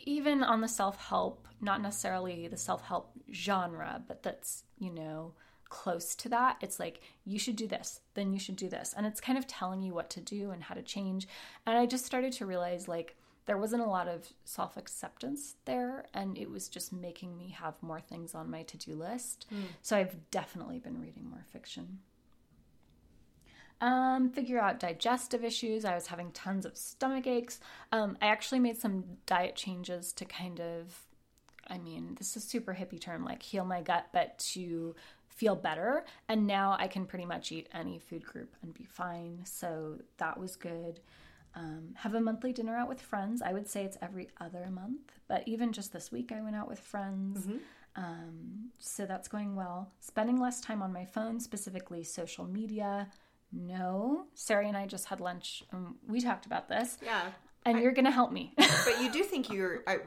even 0.04 0.42
on 0.42 0.60
the 0.60 0.68
self-help, 0.68 1.46
not 1.60 1.82
necessarily 1.82 2.48
the 2.48 2.56
self-help 2.56 3.10
genre, 3.32 4.02
but 4.06 4.22
that's, 4.22 4.64
you 4.78 4.90
know, 4.90 5.32
close 5.68 6.14
to 6.14 6.28
that. 6.28 6.56
It's 6.60 6.80
like, 6.80 7.00
you 7.24 7.38
should 7.38 7.56
do 7.56 7.66
this, 7.66 8.00
then 8.14 8.32
you 8.32 8.38
should 8.38 8.56
do 8.56 8.68
this. 8.68 8.94
And 8.96 9.06
it's 9.06 9.20
kind 9.20 9.38
of 9.38 9.46
telling 9.46 9.82
you 9.82 9.94
what 9.94 10.10
to 10.10 10.20
do 10.20 10.50
and 10.50 10.62
how 10.62 10.74
to 10.74 10.82
change. 10.82 11.26
And 11.66 11.76
I 11.76 11.86
just 11.86 12.04
started 12.04 12.32
to 12.34 12.46
realize 12.46 12.88
like 12.88 13.16
there 13.46 13.58
wasn't 13.58 13.82
a 13.82 13.86
lot 13.86 14.08
of 14.08 14.32
self 14.44 14.76
acceptance 14.76 15.56
there, 15.64 16.06
and 16.14 16.38
it 16.38 16.50
was 16.50 16.68
just 16.68 16.92
making 16.92 17.36
me 17.36 17.54
have 17.58 17.74
more 17.82 18.00
things 18.00 18.34
on 18.34 18.50
my 18.50 18.62
to 18.64 18.76
do 18.76 18.94
list. 18.94 19.46
Mm. 19.52 19.62
So 19.82 19.96
I've 19.96 20.30
definitely 20.30 20.78
been 20.78 21.00
reading 21.00 21.28
more 21.28 21.44
fiction. 21.52 21.98
Um, 23.80 24.30
figure 24.30 24.60
out 24.60 24.78
digestive 24.78 25.42
issues. 25.42 25.84
I 25.84 25.96
was 25.96 26.06
having 26.06 26.30
tons 26.30 26.64
of 26.64 26.76
stomach 26.76 27.26
aches. 27.26 27.58
Um, 27.90 28.16
I 28.22 28.26
actually 28.28 28.60
made 28.60 28.78
some 28.78 29.02
diet 29.26 29.56
changes 29.56 30.12
to 30.12 30.24
kind 30.24 30.60
of, 30.60 31.00
I 31.66 31.78
mean, 31.78 32.14
this 32.16 32.36
is 32.36 32.44
super 32.44 32.74
hippie 32.74 33.00
term, 33.00 33.24
like 33.24 33.42
heal 33.42 33.64
my 33.64 33.82
gut, 33.82 34.06
but 34.12 34.38
to 34.52 34.94
feel 35.28 35.56
better. 35.56 36.04
And 36.28 36.46
now 36.46 36.76
I 36.78 36.86
can 36.86 37.06
pretty 37.06 37.24
much 37.24 37.50
eat 37.50 37.68
any 37.74 37.98
food 37.98 38.24
group 38.24 38.54
and 38.62 38.72
be 38.72 38.84
fine. 38.84 39.40
So 39.44 39.98
that 40.18 40.38
was 40.38 40.54
good. 40.54 41.00
Um, 41.54 41.94
have 41.96 42.14
a 42.14 42.20
monthly 42.20 42.52
dinner 42.52 42.76
out 42.76 42.88
with 42.88 43.00
friends. 43.00 43.42
I 43.42 43.52
would 43.52 43.68
say 43.68 43.84
it's 43.84 43.98
every 44.00 44.28
other 44.40 44.68
month, 44.70 45.12
but 45.28 45.46
even 45.46 45.72
just 45.72 45.92
this 45.92 46.10
week, 46.10 46.32
I 46.32 46.40
went 46.40 46.56
out 46.56 46.68
with 46.68 46.80
friends. 46.80 47.46
Mm-hmm. 47.46 47.56
Um, 47.94 48.70
so 48.78 49.04
that's 49.04 49.28
going 49.28 49.54
well. 49.54 49.92
Spending 50.00 50.40
less 50.40 50.60
time 50.60 50.82
on 50.82 50.92
my 50.92 51.04
phone, 51.04 51.40
specifically 51.40 52.04
social 52.04 52.46
media. 52.46 53.08
No, 53.52 54.24
Sarah 54.34 54.66
and 54.66 54.76
I 54.76 54.86
just 54.86 55.06
had 55.06 55.20
lunch. 55.20 55.62
and 55.72 55.94
we 56.08 56.20
talked 56.22 56.46
about 56.46 56.68
this. 56.68 56.96
Yeah, 57.04 57.32
and 57.66 57.76
I, 57.76 57.80
you're 57.82 57.92
going 57.92 58.06
to 58.06 58.10
help 58.10 58.32
me. 58.32 58.54
but 58.56 59.00
you 59.00 59.12
do 59.12 59.22
think 59.22 59.50
you're. 59.52 59.82
I, 59.86 59.98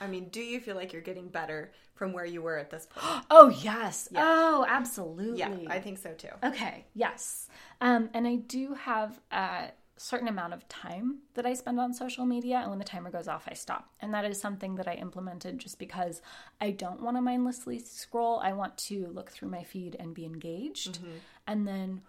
I 0.00 0.06
mean, 0.06 0.28
do 0.30 0.40
you 0.40 0.58
feel 0.58 0.74
like 0.74 0.92
you're 0.92 1.02
getting 1.02 1.28
better 1.28 1.72
from 1.94 2.12
where 2.12 2.24
you 2.24 2.42
were 2.42 2.58
at 2.58 2.70
this 2.70 2.86
point? 2.86 3.24
oh 3.30 3.48
yes. 3.48 4.08
Yeah. 4.10 4.22
Oh, 4.24 4.66
absolutely. 4.66 5.38
Yeah, 5.38 5.54
I 5.68 5.80
think 5.80 5.98
so 5.98 6.12
too. 6.12 6.28
Okay. 6.42 6.86
Yes. 6.94 7.48
Um, 7.80 8.08
and 8.14 8.26
I 8.26 8.36
do 8.36 8.74
have. 8.74 9.20
Uh, 9.30 9.66
certain 9.96 10.28
amount 10.28 10.52
of 10.52 10.68
time 10.68 11.18
that 11.34 11.46
I 11.46 11.54
spend 11.54 11.78
on 11.78 11.94
social 11.94 12.26
media, 12.26 12.58
and 12.58 12.70
when 12.70 12.78
the 12.78 12.84
timer 12.84 13.10
goes 13.10 13.28
off, 13.28 13.46
I 13.48 13.54
stop. 13.54 13.90
And 14.00 14.12
that 14.12 14.24
is 14.24 14.40
something 14.40 14.74
that 14.76 14.88
I 14.88 14.94
implemented 14.94 15.58
just 15.58 15.78
because 15.78 16.20
I 16.60 16.70
don't 16.70 17.00
want 17.00 17.16
to 17.16 17.20
mindlessly 17.20 17.78
scroll. 17.78 18.40
I 18.40 18.52
want 18.52 18.76
to 18.88 19.06
look 19.08 19.30
through 19.30 19.50
my 19.50 19.62
feed 19.62 19.96
and 19.98 20.14
be 20.14 20.24
engaged. 20.24 21.00
Mm-hmm. 21.00 21.16
And 21.46 21.68
then 21.68 22.02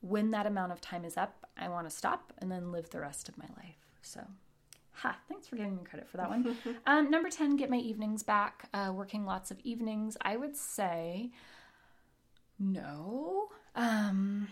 when 0.00 0.30
that 0.30 0.46
amount 0.46 0.72
of 0.72 0.80
time 0.80 1.04
is 1.04 1.16
up, 1.16 1.46
I 1.56 1.68
want 1.68 1.88
to 1.88 1.94
stop 1.94 2.32
and 2.38 2.50
then 2.50 2.72
live 2.72 2.90
the 2.90 3.00
rest 3.00 3.28
of 3.28 3.36
my 3.38 3.46
life. 3.56 3.76
So, 4.02 4.20
ha, 4.92 5.16
thanks 5.28 5.48
for 5.48 5.56
giving 5.56 5.76
me 5.76 5.82
credit 5.84 6.08
for 6.08 6.18
that 6.18 6.30
one. 6.30 6.56
um, 6.86 7.10
number 7.10 7.28
10, 7.28 7.56
get 7.56 7.70
my 7.70 7.76
evenings 7.76 8.22
back. 8.22 8.68
Uh, 8.72 8.92
working 8.94 9.24
lots 9.24 9.50
of 9.50 9.58
evenings. 9.60 10.16
I 10.22 10.36
would 10.36 10.56
say 10.56 11.30
no. 12.58 13.48
Um, 13.74 14.48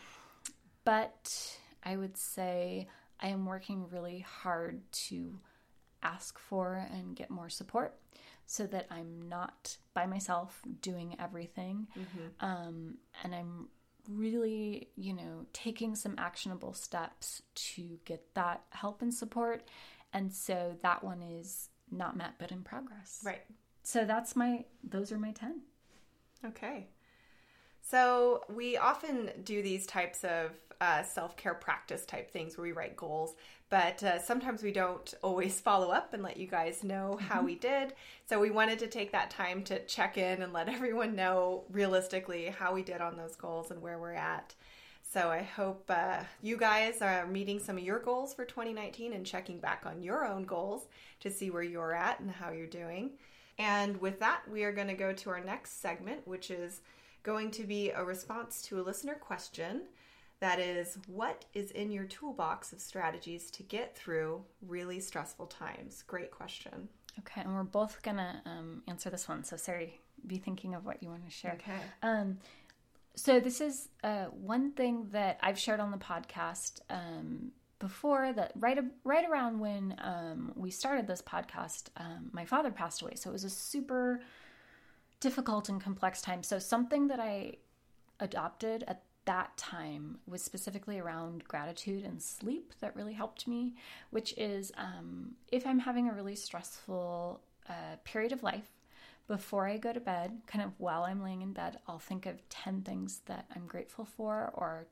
but 0.84 1.58
I 1.82 1.96
would 1.96 2.16
say 2.16 2.88
I 3.20 3.28
am 3.28 3.46
working 3.46 3.88
really 3.90 4.20
hard 4.20 4.80
to 4.92 5.38
ask 6.02 6.38
for 6.38 6.86
and 6.92 7.14
get 7.14 7.30
more 7.30 7.50
support 7.50 7.94
so 8.46 8.66
that 8.66 8.86
I'm 8.90 9.28
not 9.28 9.76
by 9.94 10.06
myself 10.06 10.60
doing 10.82 11.14
everything. 11.20 11.86
Mm-hmm. 11.96 12.44
Um, 12.44 12.94
and 13.22 13.34
I'm 13.34 13.68
really, 14.08 14.88
you 14.96 15.12
know, 15.12 15.46
taking 15.52 15.94
some 15.94 16.16
actionable 16.18 16.72
steps 16.72 17.42
to 17.54 17.98
get 18.04 18.34
that 18.34 18.62
help 18.70 19.02
and 19.02 19.14
support. 19.14 19.68
And 20.12 20.32
so 20.32 20.76
that 20.82 21.04
one 21.04 21.22
is 21.22 21.68
not 21.90 22.16
met 22.16 22.34
but 22.38 22.50
in 22.50 22.62
progress. 22.62 23.20
Right. 23.24 23.42
So 23.82 24.04
that's 24.04 24.34
my, 24.34 24.64
those 24.82 25.12
are 25.12 25.18
my 25.18 25.32
10. 25.32 25.60
Okay. 26.44 26.88
So 27.90 28.44
we 28.54 28.76
often 28.76 29.30
do 29.42 29.62
these 29.62 29.84
types 29.84 30.22
of 30.22 30.52
uh, 30.80 31.02
self 31.02 31.36
care 31.36 31.54
practice 31.54 32.06
type 32.06 32.30
things 32.30 32.56
where 32.56 32.62
we 32.62 32.72
write 32.72 32.96
goals, 32.96 33.34
but 33.68 34.02
uh, 34.02 34.20
sometimes 34.20 34.62
we 34.62 34.70
don't 34.70 35.12
always 35.22 35.60
follow 35.60 35.90
up 35.90 36.14
and 36.14 36.22
let 36.22 36.36
you 36.36 36.46
guys 36.46 36.84
know 36.84 37.18
how 37.20 37.36
mm-hmm. 37.36 37.46
we 37.46 37.54
did. 37.56 37.94
So 38.28 38.38
we 38.38 38.50
wanted 38.50 38.78
to 38.78 38.86
take 38.86 39.10
that 39.10 39.30
time 39.30 39.64
to 39.64 39.84
check 39.86 40.16
in 40.18 40.42
and 40.42 40.52
let 40.52 40.68
everyone 40.74 41.16
know 41.16 41.64
realistically 41.70 42.46
how 42.46 42.72
we 42.72 42.82
did 42.82 43.00
on 43.00 43.16
those 43.16 43.34
goals 43.34 43.72
and 43.72 43.82
where 43.82 43.98
we're 43.98 44.12
at. 44.12 44.54
So 45.02 45.28
I 45.28 45.42
hope 45.42 45.84
uh, 45.88 46.18
you 46.40 46.56
guys 46.56 47.02
are 47.02 47.26
meeting 47.26 47.58
some 47.58 47.76
of 47.76 47.82
your 47.82 47.98
goals 47.98 48.32
for 48.32 48.44
2019 48.44 49.12
and 49.14 49.26
checking 49.26 49.58
back 49.58 49.82
on 49.84 50.00
your 50.00 50.24
own 50.24 50.44
goals 50.44 50.86
to 51.18 51.30
see 51.30 51.50
where 51.50 51.64
you're 51.64 51.92
at 51.92 52.20
and 52.20 52.30
how 52.30 52.52
you're 52.52 52.68
doing. 52.68 53.10
And 53.58 54.00
with 54.00 54.20
that, 54.20 54.42
we 54.48 54.62
are 54.62 54.72
going 54.72 54.86
to 54.86 54.94
go 54.94 55.12
to 55.12 55.30
our 55.30 55.42
next 55.42 55.82
segment, 55.82 56.26
which 56.28 56.52
is 56.52 56.80
going 57.22 57.50
to 57.52 57.64
be 57.64 57.90
a 57.90 58.04
response 58.04 58.62
to 58.62 58.80
a 58.80 58.82
listener 58.82 59.14
question. 59.14 59.82
That 60.40 60.58
is, 60.58 60.96
what 61.06 61.44
is 61.52 61.70
in 61.72 61.90
your 61.90 62.04
toolbox 62.04 62.72
of 62.72 62.80
strategies 62.80 63.50
to 63.52 63.62
get 63.62 63.94
through 63.94 64.42
really 64.66 64.98
stressful 64.98 65.46
times? 65.46 66.02
Great 66.06 66.30
question. 66.30 66.88
Okay, 67.18 67.42
and 67.42 67.54
we're 67.54 67.62
both 67.64 68.00
gonna 68.02 68.40
um, 68.46 68.82
answer 68.88 69.10
this 69.10 69.28
one. 69.28 69.44
So, 69.44 69.56
Sarah, 69.56 69.86
be 70.26 70.38
thinking 70.38 70.74
of 70.74 70.86
what 70.86 71.02
you 71.02 71.10
want 71.10 71.26
to 71.26 71.30
share. 71.30 71.52
Okay. 71.54 71.78
Um, 72.02 72.38
so, 73.16 73.38
this 73.38 73.60
is 73.60 73.88
uh, 74.02 74.26
one 74.26 74.72
thing 74.72 75.08
that 75.10 75.38
I've 75.42 75.58
shared 75.58 75.80
on 75.80 75.90
the 75.90 75.98
podcast 75.98 76.80
um, 76.88 77.52
before. 77.78 78.32
That 78.32 78.52
right 78.54 78.78
right 79.04 79.28
around 79.28 79.58
when 79.58 79.96
um, 79.98 80.52
we 80.54 80.70
started 80.70 81.06
this 81.06 81.20
podcast, 81.20 81.88
um, 81.96 82.30
my 82.32 82.46
father 82.46 82.70
passed 82.70 83.02
away. 83.02 83.12
So 83.16 83.30
it 83.30 83.32
was 83.34 83.44
a 83.44 83.50
super 83.50 84.20
difficult 85.20 85.68
and 85.68 85.80
complex 85.80 86.20
time. 86.20 86.42
So, 86.42 86.58
something 86.58 87.08
that 87.08 87.20
I 87.20 87.56
adopted 88.18 88.84
at 88.88 89.02
that 89.26 89.56
time 89.56 90.18
was 90.26 90.42
specifically 90.42 90.98
around 90.98 91.44
gratitude 91.44 92.04
and 92.04 92.20
sleep 92.20 92.72
that 92.80 92.96
really 92.96 93.12
helped 93.12 93.46
me, 93.46 93.74
which 94.10 94.36
is 94.36 94.72
um, 94.76 95.32
if 95.52 95.66
I'm 95.66 95.78
having 95.78 96.08
a 96.08 96.12
really 96.12 96.34
stressful 96.34 97.40
uh, 97.68 97.96
period 98.04 98.32
of 98.32 98.42
life, 98.42 98.68
before 99.28 99.68
I 99.68 99.76
go 99.76 99.92
to 99.92 100.00
bed, 100.00 100.40
kind 100.48 100.64
of 100.64 100.72
while 100.78 101.04
I'm 101.04 101.22
laying 101.22 101.42
in 101.42 101.52
bed, 101.52 101.78
I'll 101.86 102.00
think 102.00 102.26
of 102.26 102.48
10 102.48 102.82
things 102.82 103.20
that 103.26 103.46
I'm 103.54 103.66
grateful 103.66 104.04
for 104.04 104.50
or 104.54 104.86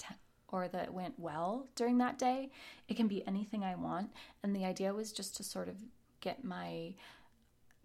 or 0.51 0.69
that 0.69 0.95
went 0.95 1.19
well 1.19 1.67
during 1.75 1.99
that 1.99 2.19
day. 2.19 2.51
It 2.89 2.97
can 2.97 3.09
be 3.09 3.27
anything 3.27 3.65
I 3.65 3.75
want, 3.75 4.11
and 4.43 4.55
the 4.55 4.65
idea 4.65 4.95
was 4.95 5.13
just 5.13 5.37
to 5.37 5.43
sort 5.43 5.69
of 5.69 5.75
get 6.21 6.45
my 6.45 6.95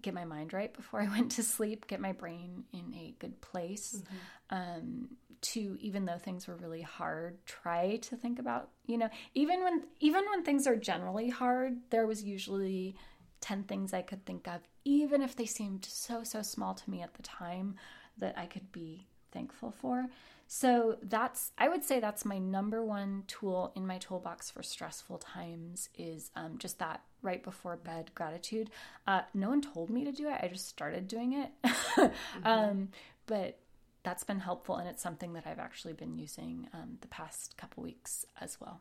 get 0.04 0.14
my 0.14 0.26
mind 0.26 0.54
right 0.54 0.74
before 0.74 1.02
I 1.02 1.08
went 1.10 1.32
to 1.34 1.44
sleep, 1.44 1.88
get 1.88 2.00
my 2.00 2.12
brain 2.12 2.66
in 2.72 2.94
a 2.96 3.16
good 3.20 3.42
place. 3.42 3.98
Mm-hmm. 3.98 4.56
Um, 4.56 5.10
to 5.42 5.78
even 5.82 6.06
though 6.06 6.18
things 6.18 6.48
were 6.48 6.56
really 6.56 6.82
hard, 6.82 7.46
try 7.46 7.98
to 7.98 8.16
think 8.16 8.40
about 8.40 8.70
you 8.86 8.98
know 8.98 9.10
even 9.34 9.62
when 9.62 9.84
even 10.00 10.24
when 10.30 10.44
things 10.44 10.68
are 10.68 10.76
generally 10.76 11.30
hard, 11.30 11.78
there 11.90 12.08
was 12.08 12.24
usually 12.24 12.96
ten 13.42 13.64
things 13.64 13.94
I 13.94 14.04
could 14.04 14.26
think 14.26 14.48
of, 14.48 14.62
even 14.86 15.22
if 15.22 15.36
they 15.36 15.46
seemed 15.46 15.84
so 15.84 16.24
so 16.24 16.42
small 16.42 16.74
to 16.76 16.90
me 16.90 17.02
at 17.02 17.14
the 17.16 17.24
time, 17.24 17.76
that 18.18 18.38
I 18.38 18.46
could 18.46 18.72
be 18.72 19.08
thankful 19.32 19.72
for. 19.72 20.08
So 20.56 20.98
that's 21.02 21.52
I 21.58 21.68
would 21.68 21.84
say 21.84 22.00
that's 22.00 22.26
my 22.26 22.38
number 22.38 22.86
one 22.86 23.24
tool 23.26 23.72
in 23.76 23.88
my 23.88 23.98
toolbox 23.98 24.52
for 24.52 24.62
stressful 24.62 25.18
times 25.18 25.90
is 25.98 26.30
um, 26.36 26.60
just 26.60 26.78
that 26.78 27.02
right 27.24 27.44
before 27.44 27.76
bed 27.76 28.12
gratitude. 28.14 28.70
Uh, 29.08 29.22
no 29.34 29.50
one 29.50 29.64
told 29.64 29.90
me 29.90 30.06
to 30.06 30.12
do 30.12 30.30
it. 30.30 30.40
I 30.44 30.50
just 30.50 30.68
started 30.68 31.08
doing 31.08 31.34
it. 31.34 31.50
mm-hmm. 31.64 32.12
um, 32.46 32.90
but 33.26 33.58
that's 34.04 34.24
been 34.24 34.42
helpful 34.42 34.76
and 34.76 34.88
it's 34.88 35.02
something 35.02 35.34
that 35.34 35.48
I've 35.48 35.58
actually 35.58 35.94
been 35.94 36.20
using 36.20 36.68
um, 36.72 37.00
the 37.02 37.08
past 37.08 37.58
couple 37.58 37.82
weeks 37.82 38.24
as 38.40 38.62
well. 38.62 38.80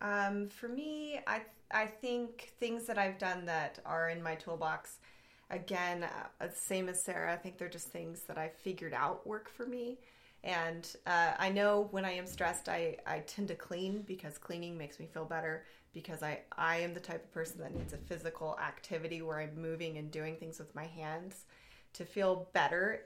Um, 0.00 0.48
for 0.48 0.68
me, 0.68 1.20
I 1.26 1.42
I 1.70 1.84
think 1.84 2.54
things 2.58 2.86
that 2.86 2.96
I've 2.96 3.18
done 3.18 3.44
that 3.44 3.78
are 3.84 4.08
in 4.08 4.22
my 4.22 4.36
toolbox 4.36 5.00
again, 5.50 6.04
uh, 6.04 6.48
same 6.54 6.88
as 6.88 7.02
Sarah, 7.02 7.32
I 7.32 7.36
think 7.36 7.58
they're 7.58 7.68
just 7.68 7.88
things 7.88 8.22
that 8.22 8.38
I 8.38 8.48
figured 8.48 8.94
out 8.94 9.26
work 9.26 9.48
for 9.48 9.66
me. 9.66 9.98
And 10.44 10.88
uh, 11.06 11.32
I 11.38 11.48
know 11.48 11.88
when 11.90 12.04
I 12.04 12.12
am 12.12 12.26
stressed, 12.26 12.68
I, 12.68 12.96
I 13.06 13.20
tend 13.20 13.48
to 13.48 13.54
clean 13.54 14.02
because 14.06 14.38
cleaning 14.38 14.78
makes 14.78 15.00
me 15.00 15.06
feel 15.12 15.24
better 15.24 15.64
because 15.92 16.22
I, 16.22 16.40
I 16.56 16.76
am 16.76 16.94
the 16.94 17.00
type 17.00 17.24
of 17.24 17.32
person 17.32 17.60
that 17.60 17.74
needs 17.74 17.92
a 17.92 17.96
physical 17.96 18.56
activity 18.62 19.20
where 19.20 19.40
I'm 19.40 19.60
moving 19.60 19.98
and 19.98 20.10
doing 20.10 20.36
things 20.36 20.58
with 20.58 20.74
my 20.74 20.86
hands 20.86 21.44
to 21.94 22.04
feel 22.04 22.48
better, 22.52 23.02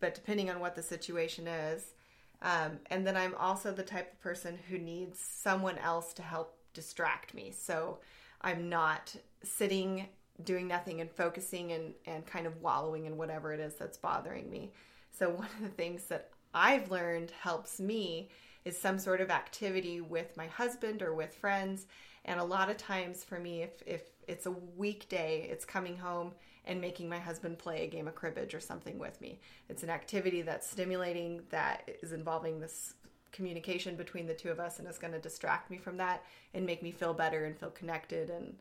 but 0.00 0.14
depending 0.14 0.50
on 0.50 0.58
what 0.58 0.74
the 0.74 0.82
situation 0.82 1.46
is. 1.46 1.94
Um, 2.40 2.80
and 2.90 3.06
then 3.06 3.16
I'm 3.16 3.36
also 3.36 3.72
the 3.72 3.84
type 3.84 4.12
of 4.14 4.20
person 4.20 4.58
who 4.68 4.78
needs 4.78 5.20
someone 5.20 5.78
else 5.78 6.12
to 6.14 6.22
help 6.22 6.56
distract 6.74 7.34
me. 7.34 7.52
So 7.56 7.98
I'm 8.40 8.68
not 8.68 9.14
sitting 9.44 10.08
doing 10.44 10.68
nothing 10.68 11.00
and 11.00 11.10
focusing 11.10 11.72
and, 11.72 11.94
and 12.06 12.26
kind 12.26 12.46
of 12.46 12.60
wallowing 12.60 13.06
in 13.06 13.16
whatever 13.16 13.52
it 13.52 13.60
is 13.60 13.74
that's 13.74 13.98
bothering 13.98 14.50
me. 14.50 14.72
So, 15.18 15.30
one 15.30 15.48
of 15.58 15.62
the 15.62 15.68
things 15.68 16.04
that 16.04 16.30
I've 16.54 16.90
learned 16.90 17.32
helps 17.40 17.80
me 17.80 18.30
is 18.64 18.78
some 18.78 18.98
sort 18.98 19.20
of 19.20 19.30
activity 19.30 20.00
with 20.00 20.36
my 20.36 20.46
husband 20.46 21.02
or 21.02 21.14
with 21.14 21.34
friends. 21.34 21.86
And 22.24 22.38
a 22.38 22.44
lot 22.44 22.70
of 22.70 22.76
times 22.76 23.24
for 23.24 23.38
me, 23.38 23.62
if, 23.62 23.82
if 23.86 24.02
it's 24.28 24.46
a 24.46 24.52
weekday, 24.76 25.48
it's 25.50 25.64
coming 25.64 25.96
home 25.96 26.32
and 26.64 26.80
making 26.80 27.08
my 27.08 27.18
husband 27.18 27.58
play 27.58 27.84
a 27.84 27.88
game 27.88 28.06
of 28.06 28.14
cribbage 28.14 28.54
or 28.54 28.60
something 28.60 28.98
with 28.98 29.20
me. 29.20 29.40
It's 29.68 29.82
an 29.82 29.90
activity 29.90 30.42
that's 30.42 30.70
stimulating, 30.70 31.42
that 31.50 31.90
is 32.02 32.12
involving 32.12 32.60
this 32.60 32.94
communication 33.32 33.96
between 33.96 34.26
the 34.26 34.34
two 34.34 34.50
of 34.50 34.60
us, 34.60 34.78
and 34.78 34.86
is 34.86 34.98
going 34.98 35.12
to 35.12 35.18
distract 35.18 35.70
me 35.70 35.78
from 35.78 35.96
that 35.96 36.22
and 36.54 36.64
make 36.64 36.82
me 36.82 36.92
feel 36.92 37.14
better 37.14 37.46
and 37.46 37.58
feel 37.58 37.70
connected 37.70 38.30
and 38.30 38.54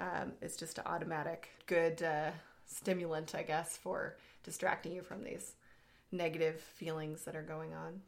um, 0.00 0.32
it's 0.40 0.56
just 0.56 0.78
an 0.78 0.84
automatic 0.86 1.50
good 1.66 2.02
uh, 2.02 2.30
stimulant, 2.66 3.34
I 3.34 3.42
guess, 3.42 3.76
for 3.76 4.16
distracting 4.44 4.92
you 4.92 5.02
from 5.02 5.24
these 5.24 5.54
negative 6.12 6.60
feelings 6.60 7.24
that 7.24 7.36
are 7.36 7.42
going 7.42 7.74
on. 7.74 8.00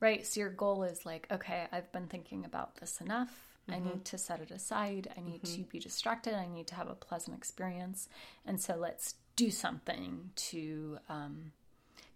Right. 0.00 0.26
So 0.26 0.40
your 0.40 0.50
goal 0.50 0.82
is 0.82 1.06
like, 1.06 1.26
okay, 1.30 1.66
I've 1.72 1.90
been 1.92 2.06
thinking 2.06 2.44
about 2.44 2.76
this 2.76 3.00
enough. 3.00 3.32
Mm-hmm. 3.70 3.80
I 3.80 3.84
need 3.84 4.04
to 4.06 4.18
set 4.18 4.40
it 4.40 4.50
aside. 4.50 5.08
I 5.16 5.20
need 5.20 5.42
mm-hmm. 5.42 5.62
to 5.62 5.68
be 5.68 5.78
distracted. 5.78 6.34
I 6.34 6.46
need 6.46 6.66
to 6.68 6.74
have 6.74 6.88
a 6.88 6.94
pleasant 6.94 7.36
experience. 7.36 8.08
And 8.44 8.60
so 8.60 8.76
let's 8.76 9.14
do 9.36 9.50
something 9.50 10.30
to 10.36 10.98
um, 11.08 11.52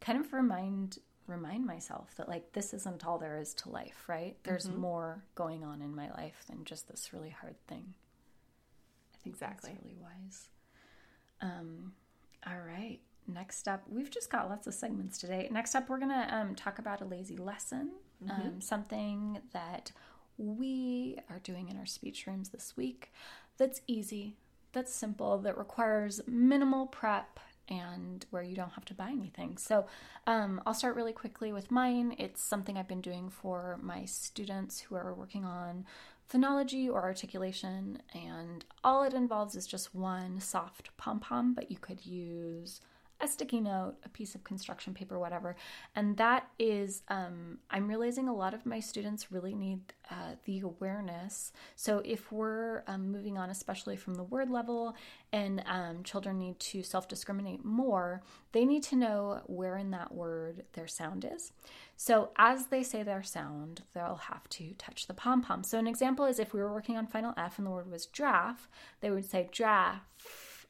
kind 0.01 0.19
of 0.19 0.33
remind 0.33 0.99
remind 1.27 1.67
myself 1.67 2.15
that 2.17 2.27
like 2.27 2.53
this 2.55 2.73
isn't 2.73 3.05
all 3.05 3.19
there 3.19 3.39
is 3.39 3.53
to 3.53 3.69
life, 3.69 4.05
right? 4.09 4.37
There's 4.45 4.67
mm-hmm. 4.67 4.81
more 4.81 5.23
going 5.35 5.63
on 5.63 5.83
in 5.83 5.95
my 5.95 6.11
life 6.13 6.43
than 6.49 6.65
just 6.65 6.89
this 6.89 7.13
really 7.13 7.29
hard 7.29 7.57
thing. 7.67 7.93
I 9.19 9.25
think 9.25 9.37
exactly. 9.37 9.71
that's 9.73 9.85
really 9.85 9.97
wise. 10.01 10.49
Um, 11.41 11.93
all 12.47 12.59
right. 12.59 12.99
Next 13.27 13.69
up, 13.69 13.83
we've 13.91 14.11
just 14.11 14.31
got 14.31 14.49
lots 14.49 14.67
of 14.67 14.75
segments 14.75 15.19
today. 15.19 15.49
Next 15.51 15.75
up, 15.75 15.89
we're 15.89 15.99
going 15.99 16.11
to 16.11 16.35
um, 16.35 16.55
talk 16.55 16.79
about 16.79 17.03
a 17.03 17.05
lazy 17.05 17.37
lesson, 17.37 17.91
mm-hmm. 18.25 18.41
um, 18.41 18.61
something 18.61 19.41
that 19.53 19.93
we 20.39 21.19
are 21.29 21.41
doing 21.41 21.69
in 21.69 21.77
our 21.77 21.85
speech 21.87 22.27
rooms 22.27 22.49
this 22.51 22.75
week 22.77 23.13
that's 23.59 23.83
easy, 23.87 24.37
that's 24.73 24.95
simple, 24.95 25.39
that 25.39 25.59
requires 25.59 26.21
minimal 26.27 26.87
prep, 26.87 27.41
and 27.69 28.25
where 28.31 28.43
you 28.43 28.57
don't 28.57 28.73
have 28.73 28.85
to 28.87 28.95
buy 28.95 29.11
anything. 29.11 29.59
So 29.59 29.87
um, 30.27 30.63
I'll 30.65 30.75
start 30.75 30.97
really 30.97 31.13
quickly 31.13 31.53
with 31.53 31.71
mine. 31.71 32.15
It's 32.19 32.43
something 32.43 32.79
I've 32.79 32.89
been 32.89 33.03
doing 33.03 33.29
for 33.29 33.79
my 33.83 34.07
students 34.07 34.81
who 34.81 34.95
are 34.95 35.13
working 35.13 35.45
on 35.45 35.85
phonology 36.33 36.89
or 36.89 37.03
articulation, 37.03 38.01
and 38.13 38.65
all 38.85 39.03
it 39.03 39.15
involves 39.15 39.57
is 39.57 39.67
just 39.67 39.95
one 39.95 40.41
soft 40.41 40.97
pom 40.97 41.21
pom, 41.21 41.55
but 41.55 41.71
you 41.71 41.79
could 41.79 42.05
use 42.05 42.81
a 43.21 43.27
sticky 43.27 43.61
note, 43.61 43.95
a 44.05 44.09
piece 44.09 44.35
of 44.35 44.45
construction 44.45 44.95
paper, 44.95 45.19
whatever. 45.19 45.57
And 45.97 46.17
that 46.19 46.49
is, 46.59 47.03
um, 47.09 47.59
I'm 47.71 47.89
realizing 47.89 48.29
a 48.29 48.35
lot 48.35 48.55
of 48.55 48.65
my 48.65 48.79
students 48.79 49.33
really 49.33 49.55
need 49.55 49.81
uh, 50.11 50.37
the 50.45 50.61
awareness. 50.61 51.53
So 51.75 52.01
if 52.05 52.31
we're 52.31 52.85
um, 52.87 53.11
moving 53.11 53.37
on, 53.37 53.51
especially 53.51 53.97
from 53.97 54.15
the 54.15 54.23
word 54.23 54.51
level, 54.51 54.95
and 55.33 55.63
um, 55.67 56.05
children 56.05 56.39
need 56.39 56.61
to 56.61 56.83
self 56.83 57.09
discriminate 57.09 57.65
more, 57.65 58.23
they 58.53 58.65
need 58.65 58.85
to 58.85 58.97
know 58.97 59.43
where 59.47 59.77
in 59.77 59.91
that 59.91 60.15
word 60.15 60.65
their 60.75 60.87
sound 60.87 61.29
is. 61.31 61.53
So 61.97 62.31
as 62.37 62.67
they 62.67 62.85
say 62.85 63.03
their 63.03 63.25
sound, 63.25 63.83
they'll 63.95 64.21
have 64.29 64.49
to 64.51 64.75
touch 64.79 65.09
the 65.09 65.15
pom 65.15 65.43
pom. 65.43 65.65
So 65.65 65.79
an 65.79 65.89
example 65.89 66.25
is 66.25 66.39
if 66.39 66.55
we 66.55 66.61
were 66.61 66.73
working 66.73 66.97
on 66.97 67.09
final 67.09 67.35
F 67.37 67.59
and 67.59 67.67
the 67.67 67.73
word 67.73 67.91
was 67.91 68.07
giraffe, 68.07 68.69
they 69.01 69.11
would 69.11 69.29
say 69.29 69.49
giraffe 69.51 70.03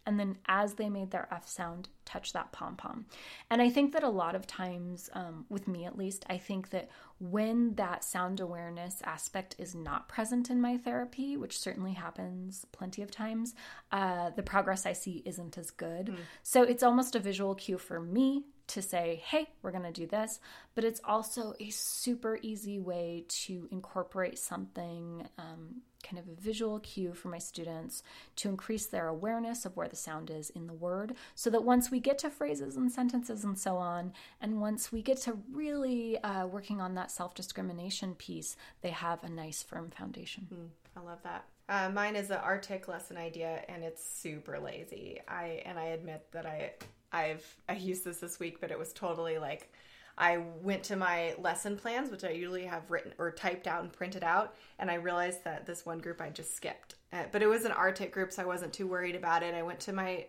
and 0.08 0.18
then 0.18 0.38
as 0.46 0.72
they 0.72 0.88
made 0.88 1.10
their 1.10 1.28
F 1.30 1.46
sound, 1.46 1.90
touch 2.06 2.32
that 2.32 2.50
pom 2.50 2.76
pom. 2.76 3.04
And 3.50 3.60
I 3.60 3.68
think 3.68 3.92
that 3.92 4.02
a 4.02 4.08
lot 4.08 4.34
of 4.34 4.46
times, 4.46 5.10
um, 5.12 5.44
with 5.50 5.68
me 5.68 5.84
at 5.84 5.98
least, 5.98 6.24
I 6.30 6.38
think 6.38 6.70
that 6.70 6.88
when 7.20 7.74
that 7.74 8.04
sound 8.04 8.40
awareness 8.40 9.02
aspect 9.04 9.54
is 9.58 9.74
not 9.74 10.08
present 10.08 10.48
in 10.48 10.62
my 10.62 10.78
therapy, 10.78 11.36
which 11.36 11.58
certainly 11.58 11.92
happens 11.92 12.64
plenty 12.72 13.02
of 13.02 13.10
times, 13.10 13.54
uh, 13.92 14.30
the 14.30 14.42
progress 14.42 14.86
I 14.86 14.94
see 14.94 15.22
isn't 15.26 15.58
as 15.58 15.70
good. 15.70 16.06
Mm. 16.06 16.16
So 16.42 16.62
it's 16.62 16.82
almost 16.82 17.14
a 17.14 17.20
visual 17.20 17.54
cue 17.54 17.76
for 17.76 18.00
me 18.00 18.44
to 18.68 18.82
say, 18.82 19.22
hey, 19.26 19.48
we're 19.62 19.70
going 19.70 19.82
to 19.82 19.92
do 19.92 20.06
this, 20.06 20.40
but 20.74 20.84
it's 20.84 21.00
also 21.04 21.54
a 21.58 21.70
super 21.70 22.38
easy 22.42 22.78
way 22.78 23.24
to 23.28 23.68
incorporate 23.70 24.38
something, 24.38 25.26
um, 25.38 25.82
kind 26.02 26.18
of 26.18 26.28
a 26.28 26.40
visual 26.40 26.78
cue 26.80 27.12
for 27.12 27.28
my 27.28 27.38
students 27.38 28.02
to 28.36 28.48
increase 28.48 28.86
their 28.86 29.08
awareness 29.08 29.64
of 29.64 29.76
where 29.76 29.88
the 29.88 29.96
sound 29.96 30.30
is 30.30 30.50
in 30.50 30.66
the 30.66 30.74
word, 30.74 31.14
so 31.34 31.50
that 31.50 31.64
once 31.64 31.90
we 31.90 31.98
get 31.98 32.18
to 32.18 32.30
phrases 32.30 32.76
and 32.76 32.92
sentences 32.92 33.42
and 33.42 33.58
so 33.58 33.76
on, 33.76 34.12
and 34.40 34.60
once 34.60 34.92
we 34.92 35.02
get 35.02 35.18
to 35.18 35.38
really 35.52 36.18
uh, 36.22 36.46
working 36.46 36.80
on 36.80 36.94
that 36.94 37.10
self 37.10 37.34
discrimination 37.34 38.14
piece, 38.14 38.56
they 38.82 38.90
have 38.90 39.24
a 39.24 39.28
nice 39.28 39.62
firm 39.62 39.90
foundation. 39.90 40.46
Mm, 40.52 40.68
I 40.96 41.04
love 41.04 41.22
that. 41.24 41.44
Uh, 41.70 41.90
mine 41.90 42.16
is 42.16 42.30
an 42.30 42.38
Artic 42.38 42.88
lesson 42.88 43.16
idea, 43.18 43.62
and 43.68 43.82
it's 43.82 44.02
super 44.02 44.58
lazy. 44.58 45.20
I 45.28 45.62
and 45.66 45.78
I 45.78 45.86
admit 45.86 46.26
that 46.32 46.46
I 46.46 46.72
I've 47.12 47.44
I 47.68 47.74
used 47.74 48.04
this 48.04 48.18
this 48.18 48.38
week, 48.38 48.60
but 48.60 48.70
it 48.70 48.78
was 48.78 48.92
totally 48.92 49.38
like 49.38 49.72
I 50.16 50.38
went 50.62 50.82
to 50.84 50.96
my 50.96 51.34
lesson 51.38 51.76
plans, 51.76 52.10
which 52.10 52.24
I 52.24 52.30
usually 52.30 52.64
have 52.64 52.90
written 52.90 53.12
or 53.18 53.30
typed 53.30 53.68
out 53.68 53.82
and 53.82 53.92
printed 53.92 54.24
out, 54.24 54.56
and 54.78 54.90
I 54.90 54.94
realized 54.94 55.44
that 55.44 55.64
this 55.64 55.86
one 55.86 55.98
group 55.98 56.20
I 56.20 56.30
just 56.30 56.56
skipped. 56.56 56.96
Uh, 57.12 57.24
but 57.30 57.42
it 57.42 57.46
was 57.46 57.64
an 57.64 57.72
Artic 57.72 58.12
group, 58.12 58.32
so 58.32 58.42
I 58.42 58.46
wasn't 58.46 58.72
too 58.72 58.86
worried 58.86 59.14
about 59.14 59.42
it. 59.42 59.54
I 59.54 59.62
went 59.62 59.80
to 59.80 59.92
my 59.92 60.26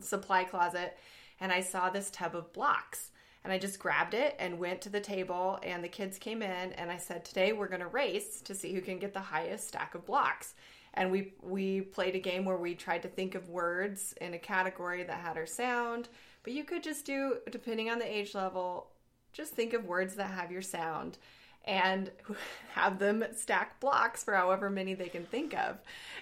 supply 0.00 0.44
closet 0.44 0.96
and 1.40 1.50
I 1.50 1.60
saw 1.60 1.88
this 1.88 2.10
tub 2.10 2.36
of 2.36 2.52
blocks. 2.52 3.10
And 3.42 3.50
I 3.50 3.58
just 3.58 3.78
grabbed 3.78 4.12
it 4.12 4.36
and 4.38 4.58
went 4.58 4.82
to 4.82 4.90
the 4.90 5.00
table, 5.00 5.58
and 5.62 5.82
the 5.82 5.88
kids 5.88 6.18
came 6.18 6.42
in, 6.42 6.72
and 6.74 6.90
I 6.90 6.98
said, 6.98 7.24
Today 7.24 7.54
we're 7.54 7.68
going 7.68 7.80
to 7.80 7.86
race 7.86 8.42
to 8.42 8.54
see 8.54 8.74
who 8.74 8.82
can 8.82 8.98
get 8.98 9.14
the 9.14 9.20
highest 9.20 9.68
stack 9.68 9.94
of 9.94 10.04
blocks 10.04 10.54
and 10.94 11.10
we 11.10 11.32
we 11.42 11.80
played 11.80 12.14
a 12.14 12.20
game 12.20 12.44
where 12.44 12.56
we 12.56 12.74
tried 12.74 13.02
to 13.02 13.08
think 13.08 13.34
of 13.34 13.48
words 13.48 14.14
in 14.20 14.34
a 14.34 14.38
category 14.38 15.02
that 15.02 15.20
had 15.20 15.36
our 15.36 15.46
sound 15.46 16.08
but 16.42 16.52
you 16.52 16.64
could 16.64 16.82
just 16.82 17.04
do 17.04 17.38
depending 17.50 17.90
on 17.90 17.98
the 17.98 18.16
age 18.16 18.34
level 18.34 18.88
just 19.32 19.52
think 19.52 19.72
of 19.72 19.84
words 19.84 20.14
that 20.14 20.30
have 20.30 20.50
your 20.50 20.62
sound 20.62 21.18
and 21.64 22.10
have 22.74 22.98
them 22.98 23.24
stack 23.34 23.80
blocks 23.80 24.24
for 24.24 24.34
however 24.34 24.70
many 24.70 24.94
they 24.94 25.08
can 25.08 25.24
think 25.24 25.54
of. 25.54 25.78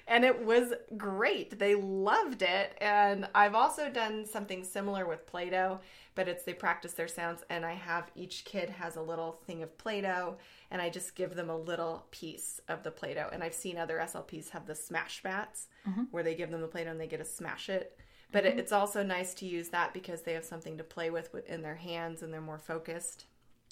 And 0.07 0.25
it 0.25 0.45
was 0.45 0.73
great. 0.97 1.59
They 1.59 1.75
loved 1.75 2.43
it. 2.43 2.77
And 2.81 3.29
I've 3.35 3.55
also 3.55 3.91
done 3.91 4.27
something 4.27 4.65
similar 4.65 5.07
with 5.07 5.27
Play 5.27 5.51
Doh, 5.51 5.81
but 6.19 6.27
it's 6.27 6.43
they 6.43 6.53
practice 6.53 6.95
their 6.95 7.07
sounds. 7.07 7.45
And 7.49 7.65
I 7.65 7.75
have 7.75 8.11
each 8.17 8.45
kid 8.45 8.71
has 8.71 8.97
a 8.97 9.01
little 9.01 9.39
thing 9.47 9.63
of 9.63 9.79
Play 9.79 10.01
Doh, 10.01 10.37
and 10.69 10.83
I 10.83 10.91
just 10.91 11.15
give 11.15 11.37
them 11.37 11.49
a 11.49 11.57
little 11.57 12.07
piece 12.11 12.61
of 12.67 12.83
the 12.83 12.91
Play 12.91 13.15
Doh. 13.15 13.29
And 13.33 13.41
I've 13.41 13.55
seen 13.55 13.79
other 13.79 13.99
SLPs 13.99 14.51
have 14.51 14.67
the 14.67 14.75
smash 14.75 15.23
bats 15.23 15.69
mm-hmm. 15.89 16.03
where 16.11 16.25
they 16.25 16.35
give 16.35 16.51
them 16.51 16.61
the 16.61 16.67
Play 16.67 16.83
Doh 16.83 16.91
and 16.91 17.01
they 17.01 17.07
get 17.07 17.19
to 17.19 17.25
smash 17.25 17.69
it. 17.69 18.01
But 18.33 18.43
mm-hmm. 18.43 18.59
it's 18.59 18.73
also 18.73 19.05
nice 19.05 19.33
to 19.35 19.47
use 19.47 19.69
that 19.69 19.95
because 19.95 20.23
they 20.23 20.33
have 20.33 20.45
something 20.45 20.77
to 20.79 20.83
play 20.83 21.11
with 21.11 21.33
in 21.47 21.63
their 21.63 21.77
hands 21.77 22.21
and 22.23 22.35
they're 22.35 22.41
more 22.41 22.59
focused. 22.59 23.27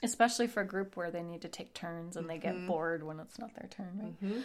Especially 0.05 0.47
for 0.47 0.61
a 0.61 0.67
group 0.67 0.97
where 0.97 1.11
they 1.11 1.25
need 1.25 1.43
to 1.43 1.49
take 1.49 1.75
turns 1.75 2.17
and 2.17 2.31
they 2.31 2.39
get 2.39 2.55
mm-hmm. 2.55 2.69
bored 2.69 3.03
when 3.03 3.19
it's 3.19 3.41
not 3.41 3.57
their 3.57 3.69
turn, 3.69 3.99
right? 4.01 4.23
Mm-hmm. 4.25 4.41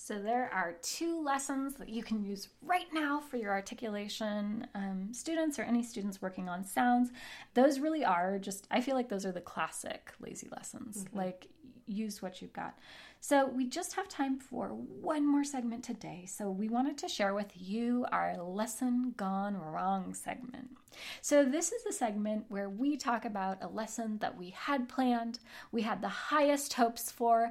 So, 0.00 0.20
there 0.20 0.48
are 0.54 0.76
two 0.80 1.20
lessons 1.20 1.74
that 1.74 1.88
you 1.88 2.04
can 2.04 2.22
use 2.22 2.50
right 2.62 2.86
now 2.92 3.18
for 3.18 3.36
your 3.36 3.50
articulation 3.50 4.64
um, 4.76 5.08
students 5.10 5.58
or 5.58 5.62
any 5.62 5.82
students 5.82 6.22
working 6.22 6.48
on 6.48 6.62
sounds. 6.62 7.10
Those 7.54 7.80
really 7.80 8.04
are 8.04 8.38
just, 8.38 8.68
I 8.70 8.80
feel 8.80 8.94
like 8.94 9.08
those 9.08 9.26
are 9.26 9.32
the 9.32 9.40
classic 9.40 10.12
lazy 10.20 10.48
lessons. 10.52 10.98
Mm-hmm. 11.02 11.18
Like, 11.18 11.48
use 11.88 12.22
what 12.22 12.40
you've 12.40 12.52
got. 12.52 12.78
So, 13.20 13.46
we 13.48 13.66
just 13.66 13.94
have 13.94 14.08
time 14.08 14.38
for 14.38 14.68
one 14.68 15.26
more 15.26 15.42
segment 15.42 15.82
today. 15.82 16.26
So, 16.28 16.48
we 16.48 16.68
wanted 16.68 16.96
to 16.98 17.08
share 17.08 17.34
with 17.34 17.50
you 17.56 18.06
our 18.12 18.36
lesson 18.40 19.14
gone 19.16 19.56
wrong 19.56 20.14
segment. 20.14 20.76
So, 21.22 21.44
this 21.44 21.72
is 21.72 21.82
the 21.82 21.92
segment 21.92 22.44
where 22.48 22.70
we 22.70 22.96
talk 22.96 23.24
about 23.24 23.58
a 23.64 23.68
lesson 23.68 24.18
that 24.18 24.38
we 24.38 24.50
had 24.50 24.88
planned, 24.88 25.40
we 25.72 25.82
had 25.82 26.00
the 26.02 26.08
highest 26.08 26.74
hopes 26.74 27.10
for, 27.10 27.50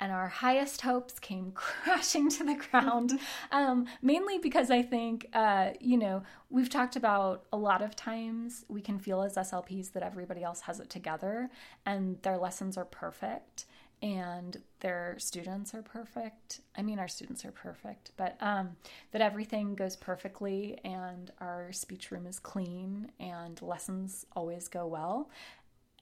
and 0.00 0.10
our 0.10 0.28
highest 0.28 0.80
hopes 0.80 1.18
came 1.18 1.52
crashing 1.54 2.28
to 2.30 2.44
the 2.44 2.54
ground. 2.54 3.20
um, 3.52 3.86
mainly 4.02 4.38
because 4.38 4.70
I 4.70 4.82
think, 4.82 5.28
uh, 5.32 5.70
you 5.78 5.98
know, 5.98 6.22
we've 6.48 6.70
talked 6.70 6.96
about 6.96 7.44
a 7.52 7.56
lot 7.56 7.82
of 7.82 7.94
times 7.94 8.64
we 8.68 8.80
can 8.80 8.98
feel 8.98 9.22
as 9.22 9.36
SLPs 9.36 9.92
that 9.92 10.02
everybody 10.02 10.42
else 10.42 10.62
has 10.62 10.80
it 10.80 10.90
together 10.90 11.50
and 11.86 12.20
their 12.22 12.38
lessons 12.38 12.76
are 12.76 12.84
perfect 12.84 13.66
and 14.02 14.62
their 14.80 15.16
students 15.18 15.74
are 15.74 15.82
perfect. 15.82 16.60
I 16.76 16.82
mean, 16.82 16.98
our 16.98 17.08
students 17.08 17.44
are 17.44 17.50
perfect, 17.50 18.12
but 18.16 18.36
um, 18.40 18.76
that 19.12 19.20
everything 19.20 19.74
goes 19.74 19.94
perfectly 19.94 20.78
and 20.84 21.30
our 21.38 21.70
speech 21.72 22.10
room 22.10 22.26
is 22.26 22.38
clean 22.38 23.12
and 23.20 23.60
lessons 23.60 24.24
always 24.34 24.68
go 24.68 24.86
well. 24.86 25.28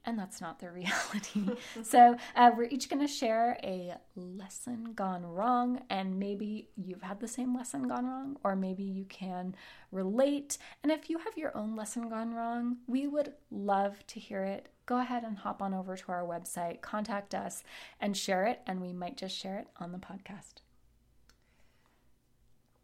And 0.05 0.19
that's 0.19 0.41
not 0.41 0.59
the 0.59 0.71
reality. 0.73 1.57
so, 1.83 2.17
uh, 2.35 2.51
we're 2.57 2.65
each 2.65 2.89
going 2.89 3.07
to 3.07 3.13
share 3.13 3.59
a 3.63 3.95
lesson 4.17 4.93
gone 4.95 5.27
wrong, 5.27 5.83
and 5.91 6.19
maybe 6.19 6.69
you've 6.77 7.03
had 7.03 7.21
the 7.21 7.29
same 7.29 7.55
lesson 7.55 7.89
gone 7.89 8.07
wrong, 8.07 8.37
or 8.43 8.57
maybe 8.57 8.85
you 8.85 9.05
can 9.05 9.55
relate. 9.93 10.59
And 10.83 10.91
if 10.91 11.11
you 11.11 11.19
have 11.19 11.37
your 11.37 11.57
own 11.57 11.77
lesson 11.77 12.09
gone 12.09 12.33
wrong, 12.33 12.79
we 12.87 13.07
would 13.07 13.35
love 13.51 14.07
to 14.09 14.21
hear 14.21 14.45
it 14.45 14.69
go 14.89 14.99
ahead 14.99 15.23
and 15.23 15.37
hop 15.37 15.61
on 15.61 15.75
over 15.75 15.95
to 15.95 16.11
our 16.11 16.25
website, 16.25 16.81
contact 16.81 17.35
us, 17.35 17.63
and 18.01 18.17
share 18.17 18.47
it, 18.47 18.63
and 18.67 18.81
we 18.81 18.91
might 18.91 19.19
just 19.19 19.37
share 19.37 19.59
it 19.59 19.69
on 19.79 19.93
the 19.93 19.99
podcast. 19.99 20.63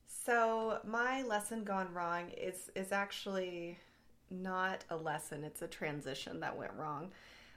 So, 0.06 0.80
my 0.84 1.22
lesson 1.22 1.64
gone 1.64 1.92
wrong 1.92 2.28
is 2.30 2.70
is 2.74 2.92
actually 2.92 3.78
not 4.42 4.84
a 4.90 4.96
lesson, 4.96 5.44
it's 5.44 5.62
a 5.62 5.68
transition 5.68 6.40
that 6.40 6.56
went 6.56 6.72
wrong. 6.76 7.10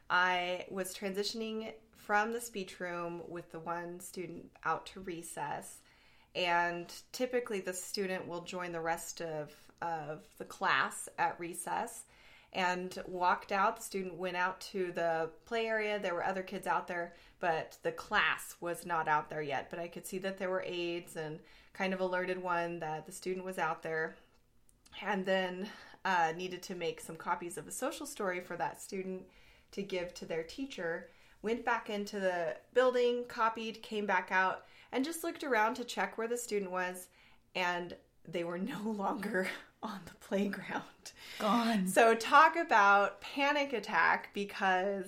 I 0.10 0.66
was 0.70 0.96
transitioning 0.96 1.74
from 1.96 2.32
the 2.32 2.42
speech 2.42 2.80
room 2.80 3.22
with 3.28 3.52
the 3.52 3.60
one 3.60 4.00
student 4.00 4.46
out 4.64 4.86
to 4.88 5.02
recess, 5.02 5.80
and 6.36 6.92
typically 7.12 7.60
the 7.60 7.74
student 7.74 8.28
will 8.28 8.42
join 8.42 8.72
the 8.72 8.80
rest 8.80 9.22
of, 9.22 9.54
of 9.82 10.24
the 10.38 10.46
class 10.46 11.10
at 11.18 11.40
recess 11.40 12.04
and 12.54 12.98
walked 13.08 13.52
out. 13.52 13.78
The 13.78 13.84
student 13.84 14.16
went 14.16 14.38
out 14.38 14.62
to 14.72 14.92
the 14.92 15.30
play 15.46 15.68
area. 15.68 16.00
There 16.00 16.14
were 16.14 16.24
other 16.24 16.44
kids 16.44 16.68
out 16.68 16.88
there, 16.88 17.14
but 17.40 17.78
the 17.84 17.92
class 17.92 18.56
was 18.62 18.86
not 18.86 19.08
out 19.08 19.30
there 19.30 19.42
yet. 19.42 19.70
But 19.70 19.80
I 19.80 19.88
could 19.88 20.08
see 20.08 20.18
that 20.20 20.38
there 20.38 20.50
were 20.50 20.64
aides 20.66 21.16
and 21.16 21.40
kind 21.74 21.94
of 21.94 22.00
alerted 22.00 22.42
one 22.42 22.80
that 22.80 23.06
the 23.06 23.12
student 23.12 23.46
was 23.46 23.60
out 23.60 23.84
there. 23.84 24.16
And 25.02 25.26
then 25.26 25.68
uh, 26.08 26.32
needed 26.38 26.64
to 26.64 26.74
make 26.74 27.02
some 27.02 27.18
copies 27.18 27.58
of 27.58 27.68
a 27.68 27.72
social 27.72 28.06
story 28.06 28.40
for 28.40 28.56
that 28.56 28.82
student 28.82 29.24
to 29.72 29.84
give 29.84 30.14
to 30.14 30.26
their 30.26 30.42
teacher, 30.42 31.10
went 31.42 31.66
back 31.66 31.90
into 31.90 32.18
the 32.18 32.56
building, 32.74 33.26
copied, 33.28 33.84
came 33.84 34.06
back 34.06 34.30
out, 34.32 34.64
and 34.94 35.04
just 35.04 35.22
looked 35.22 35.44
around 35.44 35.74
to 35.74 35.84
check 35.84 36.18
where 36.18 36.30
the 36.30 36.38
student 36.38 36.72
was, 36.72 37.10
and 37.56 37.94
they 38.26 38.46
were 38.46 38.58
no 38.58 38.80
longer 38.86 39.50
on 39.84 40.00
the 40.06 40.14
playground. 40.26 41.12
Gone. 41.40 41.86
So, 41.88 42.16
talk 42.16 42.56
about 42.56 43.20
panic 43.20 43.74
attack 43.74 44.30
because 44.34 45.08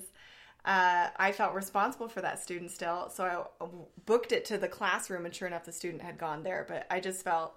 uh, 0.66 1.08
I 1.16 1.32
felt 1.32 1.54
responsible 1.54 2.08
for 2.08 2.20
that 2.20 2.42
student 2.42 2.70
still. 2.70 3.08
So, 3.08 3.48
I 3.58 3.66
booked 4.04 4.32
it 4.32 4.44
to 4.46 4.58
the 4.58 4.68
classroom, 4.68 5.24
and 5.24 5.34
sure 5.34 5.48
enough, 5.48 5.64
the 5.64 5.72
student 5.72 6.02
had 6.02 6.18
gone 6.18 6.42
there. 6.42 6.66
But 6.68 6.86
I 6.90 7.00
just 7.00 7.24
felt 7.24 7.54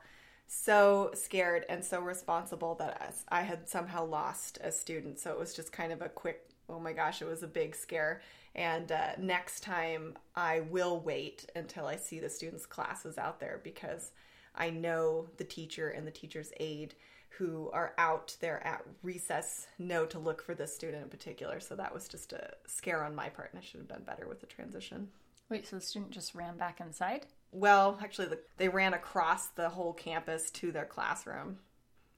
so 0.47 1.11
scared 1.13 1.65
and 1.69 1.83
so 1.83 1.99
responsible 2.01 2.75
that 2.75 3.15
I 3.29 3.41
had 3.41 3.67
somehow 3.67 4.05
lost 4.05 4.59
a 4.63 4.71
student. 4.71 5.19
So, 5.19 5.31
it 5.31 5.39
was 5.39 5.53
just 5.53 5.71
kind 5.71 5.91
of 5.91 6.01
a 6.01 6.09
quick, 6.09 6.49
oh 6.69 6.79
my 6.79 6.93
gosh, 6.93 7.21
it 7.21 7.27
was 7.27 7.43
a 7.43 7.47
big 7.47 7.75
scare. 7.75 8.21
And 8.55 8.91
uh, 8.91 9.13
next 9.17 9.61
time, 9.61 10.15
I 10.35 10.61
will 10.61 10.99
wait 10.99 11.49
until 11.55 11.87
I 11.87 11.95
see 11.95 12.19
the 12.19 12.29
student's 12.29 12.65
classes 12.65 13.17
out 13.17 13.39
there 13.39 13.59
because 13.63 14.11
I 14.55 14.69
know 14.69 15.27
the 15.37 15.43
teacher 15.43 15.89
and 15.89 16.05
the 16.05 16.11
teacher's 16.11 16.51
aide 16.59 16.93
who 17.37 17.71
are 17.73 17.93
out 17.97 18.35
there 18.41 18.65
at 18.65 18.85
recess 19.01 19.67
know 19.79 20.05
to 20.05 20.19
look 20.19 20.43
for 20.43 20.53
this 20.53 20.73
student 20.73 21.03
in 21.03 21.09
particular. 21.09 21.59
So 21.59 21.75
that 21.75 21.93
was 21.93 22.07
just 22.07 22.31
a 22.31 22.51
scare 22.67 23.03
on 23.03 23.15
my 23.15 23.29
part, 23.29 23.51
and 23.51 23.59
I 23.59 23.65
should 23.65 23.79
have 23.79 23.89
done 23.89 24.03
better 24.05 24.27
with 24.27 24.39
the 24.39 24.45
transition. 24.45 25.07
Wait, 25.49 25.67
so 25.67 25.77
the 25.77 25.81
student 25.81 26.11
just 26.11 26.35
ran 26.35 26.57
back 26.57 26.79
inside? 26.79 27.25
Well, 27.53 27.99
actually, 28.01 28.29
the, 28.29 28.39
they 28.57 28.67
ran 28.67 28.93
across 28.93 29.47
the 29.47 29.69
whole 29.69 29.93
campus 29.93 30.49
to 30.51 30.71
their 30.71 30.85
classroom 30.85 31.59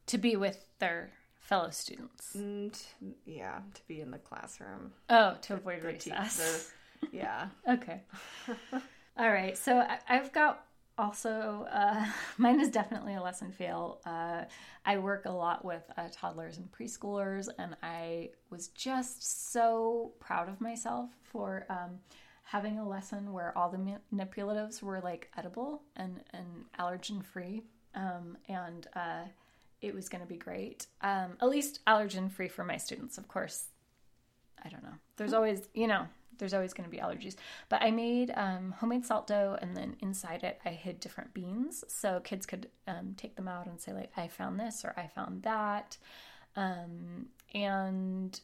to 0.08 0.18
be 0.18 0.36
with 0.36 0.66
their 0.80 1.12
fellow 1.40 1.70
students. 1.70 2.34
And 2.36 2.78
yeah, 3.26 3.60
to 3.74 3.82
be 3.88 4.02
in 4.02 4.12
the 4.12 4.18
classroom. 4.18 4.94
Oh, 5.10 5.36
to 5.42 5.56
avoid 5.56 5.84
recess. 5.84 6.72
Te- 7.02 7.18
yeah. 7.18 7.50
okay. 7.70 8.02
All 9.18 9.30
right. 9.30 9.58
So 9.58 9.78
I, 9.78 10.00
I've 10.08 10.32
got 10.32 10.66
also 10.98 11.68
uh, 11.72 12.06
mine 12.38 12.60
is 12.60 12.70
definitely 12.70 13.16
a 13.16 13.22
lesson 13.22 13.52
fail 13.52 14.00
uh, 14.06 14.44
i 14.86 14.98
work 14.98 15.26
a 15.26 15.32
lot 15.32 15.66
with 15.66 15.84
uh, 15.98 16.08
toddlers 16.12 16.58
and 16.58 16.72
preschoolers 16.72 17.50
and 17.60 17.76
i 17.84 18.30
was 18.50 18.70
just 18.70 19.52
so 19.52 20.14
proud 20.20 20.48
of 20.48 20.62
myself 20.62 21.10
for 21.24 21.66
um, 21.70 22.00
having 22.46 22.80
a 22.80 22.88
lesson 22.88 23.34
where 23.34 23.56
all 23.58 23.70
the 23.70 24.00
manipulatives 24.14 24.82
were 24.82 25.00
like 25.02 25.30
edible 25.38 25.82
and, 25.96 26.22
and 26.34 26.66
allergen 26.80 27.24
free 27.24 27.64
um, 27.96 28.38
and 28.48 28.88
uh, 28.96 29.24
it 29.82 29.94
was 29.94 30.10
going 30.10 30.22
to 30.22 30.28
be 30.28 30.38
great 30.38 30.88
um, 31.02 31.38
at 31.42 31.50
least 31.50 31.80
allergen 31.86 32.32
free 32.32 32.48
for 32.48 32.64
my 32.64 32.78
students 32.78 33.18
of 33.18 33.28
course 33.28 33.66
i 34.64 34.70
don't 34.70 34.84
know 34.84 34.96
there's 35.18 35.34
always 35.34 35.68
you 35.74 35.88
know 35.88 36.06
there's 36.38 36.54
always 36.54 36.74
going 36.74 36.90
to 36.90 36.96
be 36.96 37.02
allergies. 37.02 37.36
But 37.70 37.82
I 37.82 37.92
made 37.92 38.32
um, 38.36 38.74
homemade 38.78 39.06
salt 39.06 39.28
dough, 39.28 39.58
and 39.62 39.76
then 39.76 39.96
inside 40.02 40.44
it, 40.44 40.60
I 40.66 40.70
hid 40.70 41.00
different 41.00 41.34
beans 41.34 41.84
so 41.88 42.20
kids 42.24 42.46
could 42.46 42.70
um, 42.88 43.16
take 43.18 43.36
them 43.36 43.48
out 43.48 43.68
and 43.68 43.80
say, 43.80 43.94
like, 43.94 44.12
I 44.18 44.28
found 44.28 44.60
this 44.60 44.84
or 44.84 44.94
I 44.98 45.08
found 45.08 45.44
that. 45.44 45.98
Um, 46.56 47.28
and 47.54 48.40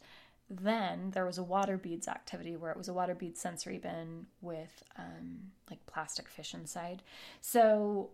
then 0.52 1.12
there 1.12 1.26
was 1.26 1.38
a 1.38 1.44
water 1.44 1.78
beads 1.78 2.08
activity 2.08 2.56
where 2.58 2.72
it 2.72 2.78
was 2.78 2.90
a 2.90 2.94
water 2.94 3.16
bead 3.16 3.38
sensory 3.38 3.78
bin 3.78 4.26
with 4.42 4.84
um, 4.98 5.52
like 5.70 5.86
plastic 5.86 6.28
fish 6.28 6.54
inside. 6.54 7.02
So 7.40 8.10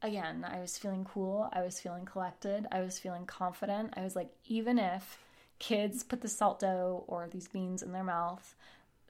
again, 0.00 0.46
I 0.48 0.60
was 0.60 0.78
feeling 0.78 1.04
cool. 1.04 1.48
I 1.52 1.62
was 1.62 1.80
feeling 1.80 2.04
collected. 2.04 2.66
I 2.70 2.80
was 2.80 2.98
feeling 2.98 3.26
confident. 3.26 3.94
I 3.96 4.02
was 4.02 4.14
like, 4.14 4.30
even 4.46 4.78
if 4.78 5.18
kids 5.58 6.02
put 6.02 6.20
the 6.20 6.28
salt 6.28 6.60
dough 6.60 7.04
or 7.06 7.28
these 7.28 7.48
beans 7.48 7.82
in 7.82 7.92
their 7.92 8.04
mouth, 8.04 8.54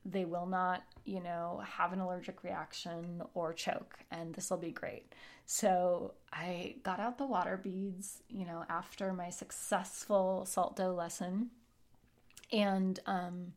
they 0.05 0.25
will 0.25 0.47
not, 0.47 0.83
you 1.05 1.21
know, 1.21 1.63
have 1.65 1.93
an 1.93 2.01
allergic 2.01 2.43
reaction 2.43 3.23
or 3.35 3.53
choke, 3.53 3.99
and 4.11 4.35
this 4.35 4.51
will 4.51 4.57
be 4.57 4.73
great. 4.73 5.15
So 5.47 6.15
I 6.33 6.77
got 6.83 7.01
out 7.01 7.19
the 7.19 7.27
water 7.27 7.57
beads, 7.57 8.23
you 8.29 8.45
know, 8.45 8.65
after 8.69 9.13
my 9.13 9.31
successful 9.31 10.45
salt 10.45 10.77
dough 10.77 10.95
lesson. 10.95 11.51
And 12.53 13.01
um, 13.07 13.53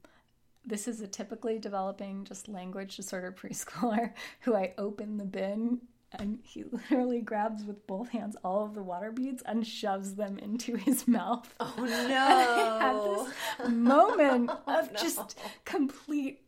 this 0.65 0.87
is 0.87 1.01
a 1.01 1.07
typically 1.07 1.59
developing 1.59 2.23
just 2.23 2.47
language 2.47 2.95
disorder 2.95 3.31
preschooler 3.31 4.13
who 4.41 4.55
I 4.55 4.73
open 4.77 5.17
the 5.17 5.25
bin 5.25 5.81
and 6.19 6.39
he 6.43 6.63
literally 6.71 7.21
grabs 7.21 7.63
with 7.63 7.85
both 7.87 8.09
hands 8.09 8.35
all 8.43 8.63
of 8.63 8.73
the 8.73 8.83
water 8.83 9.11
beads 9.11 9.43
and 9.45 9.65
shoves 9.65 10.15
them 10.15 10.37
into 10.39 10.75
his 10.75 11.07
mouth. 11.09 11.53
Oh 11.59 11.73
no! 11.77 11.85
I 11.87 12.79
had 12.81 13.65
this 13.65 13.71
moment 13.71 14.51
oh, 14.51 14.79
of 14.79 14.91
no. 14.91 14.99
just 14.99 15.37
complete 15.63 16.41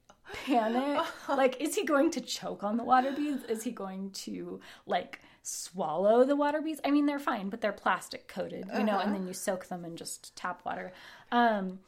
panic. 0.45 1.05
like, 1.29 1.59
is 1.61 1.75
he 1.75 1.85
going 1.85 2.11
to 2.11 2.21
choke 2.21 2.63
on 2.63 2.77
the 2.77 2.83
water 2.83 3.11
beads? 3.11 3.43
Is 3.45 3.63
he 3.63 3.71
going 3.71 4.11
to 4.11 4.59
like 4.85 5.21
swallow 5.43 6.23
the 6.23 6.35
water 6.35 6.61
beads? 6.61 6.81
I 6.83 6.91
mean, 6.91 7.05
they're 7.05 7.19
fine, 7.19 7.49
but 7.49 7.61
they're 7.61 7.71
plastic 7.71 8.27
coated, 8.27 8.65
you 8.65 8.71
uh-huh. 8.71 8.83
know, 8.83 8.99
and 8.99 9.09
uh-huh. 9.09 9.13
then 9.13 9.27
you 9.27 9.33
soak 9.33 9.67
them 9.67 9.85
in 9.85 9.95
just 9.95 10.35
tap 10.35 10.61
water. 10.65 10.91
Um, 11.31 11.79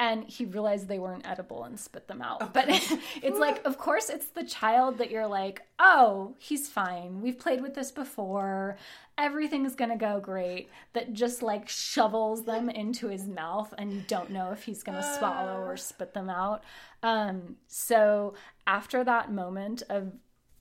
and 0.00 0.24
he 0.24 0.44
realized 0.44 0.86
they 0.86 0.98
weren't 0.98 1.28
edible 1.28 1.64
and 1.64 1.78
spit 1.78 2.06
them 2.06 2.22
out. 2.22 2.40
Okay. 2.40 2.50
But 2.52 2.68
it's 3.22 3.38
like, 3.38 3.64
of 3.64 3.78
course, 3.78 4.08
it's 4.08 4.26
the 4.26 4.44
child 4.44 4.98
that 4.98 5.10
you're 5.10 5.26
like, 5.26 5.62
oh, 5.80 6.36
he's 6.38 6.68
fine. 6.68 7.20
We've 7.20 7.38
played 7.38 7.60
with 7.60 7.74
this 7.74 7.90
before. 7.90 8.76
Everything's 9.16 9.74
gonna 9.74 9.96
go 9.96 10.20
great. 10.20 10.68
That 10.92 11.12
just 11.12 11.42
like 11.42 11.68
shovels 11.68 12.44
them 12.44 12.70
into 12.70 13.08
his 13.08 13.26
mouth, 13.26 13.74
and 13.76 13.92
you 13.92 14.02
don't 14.06 14.30
know 14.30 14.52
if 14.52 14.62
he's 14.62 14.84
gonna 14.84 15.16
swallow 15.18 15.60
or 15.62 15.76
spit 15.76 16.14
them 16.14 16.30
out. 16.30 16.62
Um, 17.02 17.56
so 17.66 18.34
after 18.66 19.02
that 19.02 19.32
moment 19.32 19.82
of 19.88 20.12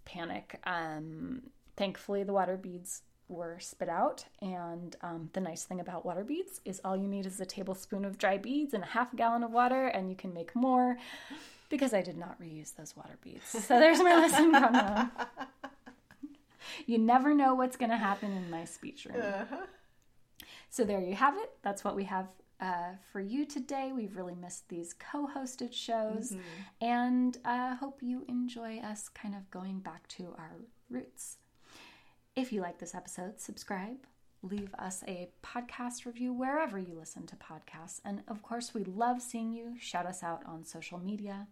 panic, 0.05 0.59
um, 0.63 1.43
thankfully 1.75 2.23
the 2.23 2.33
water 2.33 2.57
beads 2.57 3.03
were 3.27 3.57
spit 3.59 3.89
out. 3.89 4.25
And 4.41 4.95
um, 5.01 5.29
the 5.33 5.41
nice 5.41 5.63
thing 5.63 5.79
about 5.79 6.05
water 6.05 6.23
beads 6.23 6.61
is 6.65 6.81
all 6.83 6.95
you 6.95 7.07
need 7.07 7.25
is 7.25 7.39
a 7.39 7.45
tablespoon 7.45 8.05
of 8.05 8.17
dry 8.17 8.37
beads 8.37 8.73
and 8.73 8.83
a 8.83 8.87
half 8.87 9.13
a 9.13 9.15
gallon 9.15 9.43
of 9.43 9.51
water, 9.51 9.87
and 9.87 10.09
you 10.09 10.15
can 10.15 10.33
make 10.33 10.55
more. 10.55 10.97
Because 11.69 11.93
I 11.93 12.01
did 12.01 12.17
not 12.17 12.39
reuse 12.41 12.75
those 12.75 12.95
water 12.95 13.17
beads. 13.21 13.43
So 13.49 13.77
there's 13.77 13.99
my 13.99 14.15
lesson 14.15 14.51
from 14.51 14.73
them. 14.73 15.11
You 16.85 16.97
never 16.97 17.33
know 17.33 17.55
what's 17.55 17.75
going 17.77 17.89
to 17.89 17.97
happen 17.97 18.31
in 18.31 18.49
my 18.49 18.65
speech 18.65 19.05
room. 19.05 19.21
Uh-huh. 19.21 19.65
So 20.69 20.83
there 20.83 21.01
you 21.01 21.15
have 21.15 21.35
it. 21.37 21.51
That's 21.63 21.83
what 21.83 21.95
we 21.95 22.03
have 22.05 22.27
uh, 22.59 22.91
for 23.11 23.19
you 23.19 23.45
today. 23.45 23.91
We've 23.95 24.15
really 24.15 24.35
missed 24.35 24.69
these 24.69 24.93
co 24.93 25.27
hosted 25.27 25.73
shows 25.73 26.31
mm-hmm. 26.31 26.85
and 26.85 27.37
uh, 27.45 27.75
hope 27.75 27.99
you 28.01 28.25
enjoy 28.27 28.79
us 28.79 29.09
kind 29.09 29.35
of 29.35 29.49
going 29.51 29.79
back 29.79 30.07
to 30.09 30.35
our 30.37 30.57
roots. 30.89 31.37
If 32.37 32.53
you 32.53 32.61
like 32.61 32.77
this 32.77 32.93
episode, 32.93 33.41
subscribe, 33.41 33.97
leave 34.43 34.71
us 34.77 35.03
a 35.07 35.27
podcast 35.43 36.05
review 36.05 36.31
wherever 36.31 36.77
you 36.77 36.93
listen 36.93 37.25
to 37.25 37.35
podcasts. 37.35 37.99
And 38.05 38.21
of 38.27 38.43
course, 38.43 38.75
we 38.75 38.83
love 38.83 39.23
seeing 39.23 39.51
you. 39.51 39.73
Shout 39.79 40.05
us 40.05 40.21
out 40.21 40.43
on 40.45 40.63
social 40.63 40.99
media. 40.99 41.47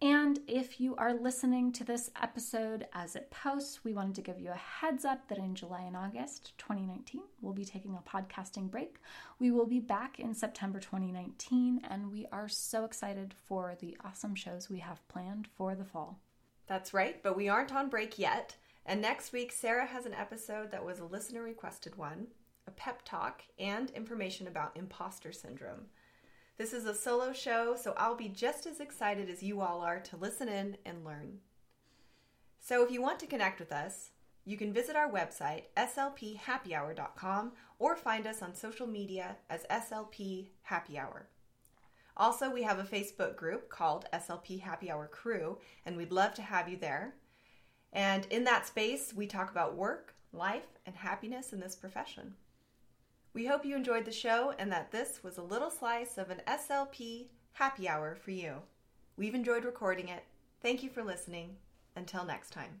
And 0.00 0.40
if 0.48 0.80
you 0.80 0.96
are 0.96 1.14
listening 1.14 1.70
to 1.74 1.84
this 1.84 2.10
episode 2.20 2.88
as 2.92 3.14
it 3.14 3.30
posts, 3.30 3.84
we 3.84 3.94
wanted 3.94 4.16
to 4.16 4.22
give 4.22 4.40
you 4.40 4.50
a 4.50 4.54
heads 4.54 5.04
up 5.04 5.28
that 5.28 5.38
in 5.38 5.54
July 5.54 5.82
and 5.82 5.96
August 5.96 6.58
2019, 6.58 7.22
we'll 7.40 7.52
be 7.52 7.64
taking 7.64 7.94
a 7.94 7.98
podcasting 8.00 8.72
break. 8.72 8.96
We 9.38 9.52
will 9.52 9.66
be 9.66 9.78
back 9.78 10.18
in 10.18 10.34
September 10.34 10.80
2019, 10.80 11.80
and 11.88 12.10
we 12.10 12.26
are 12.32 12.48
so 12.48 12.84
excited 12.84 13.36
for 13.46 13.76
the 13.78 13.96
awesome 14.04 14.34
shows 14.34 14.68
we 14.68 14.80
have 14.80 15.06
planned 15.06 15.46
for 15.46 15.76
the 15.76 15.84
fall. 15.84 16.18
That's 16.66 16.92
right, 16.92 17.22
but 17.22 17.36
we 17.36 17.48
aren't 17.48 17.72
on 17.72 17.88
break 17.88 18.18
yet. 18.18 18.56
And 18.84 19.00
next 19.00 19.32
week, 19.32 19.52
Sarah 19.52 19.86
has 19.86 20.06
an 20.06 20.14
episode 20.14 20.70
that 20.70 20.84
was 20.84 20.98
a 20.98 21.04
listener 21.04 21.42
requested 21.42 21.96
one, 21.96 22.28
a 22.66 22.70
pep 22.72 23.02
talk, 23.04 23.42
and 23.58 23.90
information 23.90 24.46
about 24.46 24.76
imposter 24.76 25.32
syndrome. 25.32 25.86
This 26.58 26.72
is 26.72 26.84
a 26.84 26.94
solo 26.94 27.32
show, 27.32 27.76
so 27.76 27.94
I'll 27.96 28.16
be 28.16 28.28
just 28.28 28.66
as 28.66 28.80
excited 28.80 29.30
as 29.30 29.42
you 29.42 29.60
all 29.60 29.80
are 29.80 30.00
to 30.00 30.16
listen 30.16 30.48
in 30.48 30.76
and 30.84 31.04
learn. 31.04 31.38
So 32.60 32.84
if 32.84 32.90
you 32.90 33.00
want 33.00 33.18
to 33.20 33.26
connect 33.26 33.58
with 33.58 33.72
us, 33.72 34.10
you 34.44 34.56
can 34.56 34.72
visit 34.72 34.96
our 34.96 35.10
website, 35.10 35.64
slphappyhour.com, 35.76 37.52
or 37.78 37.96
find 37.96 38.26
us 38.26 38.42
on 38.42 38.54
social 38.54 38.86
media 38.86 39.36
as 39.48 39.64
SLP 39.70 40.48
Happy 40.62 40.98
Hour. 40.98 41.28
Also, 42.16 42.50
we 42.50 42.62
have 42.62 42.78
a 42.78 42.84
Facebook 42.84 43.36
group 43.36 43.68
called 43.68 44.06
SLP 44.12 44.60
Happy 44.60 44.90
Hour 44.90 45.06
Crew, 45.06 45.58
and 45.86 45.96
we'd 45.96 46.12
love 46.12 46.34
to 46.34 46.42
have 46.42 46.68
you 46.68 46.76
there. 46.76 47.14
And 47.92 48.26
in 48.30 48.44
that 48.44 48.66
space, 48.66 49.12
we 49.14 49.26
talk 49.26 49.50
about 49.50 49.76
work, 49.76 50.14
life, 50.32 50.78
and 50.86 50.96
happiness 50.96 51.52
in 51.52 51.60
this 51.60 51.76
profession. 51.76 52.34
We 53.34 53.46
hope 53.46 53.64
you 53.64 53.76
enjoyed 53.76 54.04
the 54.04 54.12
show 54.12 54.54
and 54.58 54.70
that 54.72 54.90
this 54.90 55.22
was 55.22 55.38
a 55.38 55.42
little 55.42 55.70
slice 55.70 56.18
of 56.18 56.30
an 56.30 56.42
SLP 56.46 57.26
happy 57.52 57.88
hour 57.88 58.14
for 58.14 58.30
you. 58.30 58.56
We've 59.16 59.34
enjoyed 59.34 59.64
recording 59.64 60.08
it. 60.08 60.24
Thank 60.60 60.82
you 60.82 60.90
for 60.90 61.02
listening. 61.02 61.56
Until 61.96 62.24
next 62.24 62.50
time. 62.50 62.80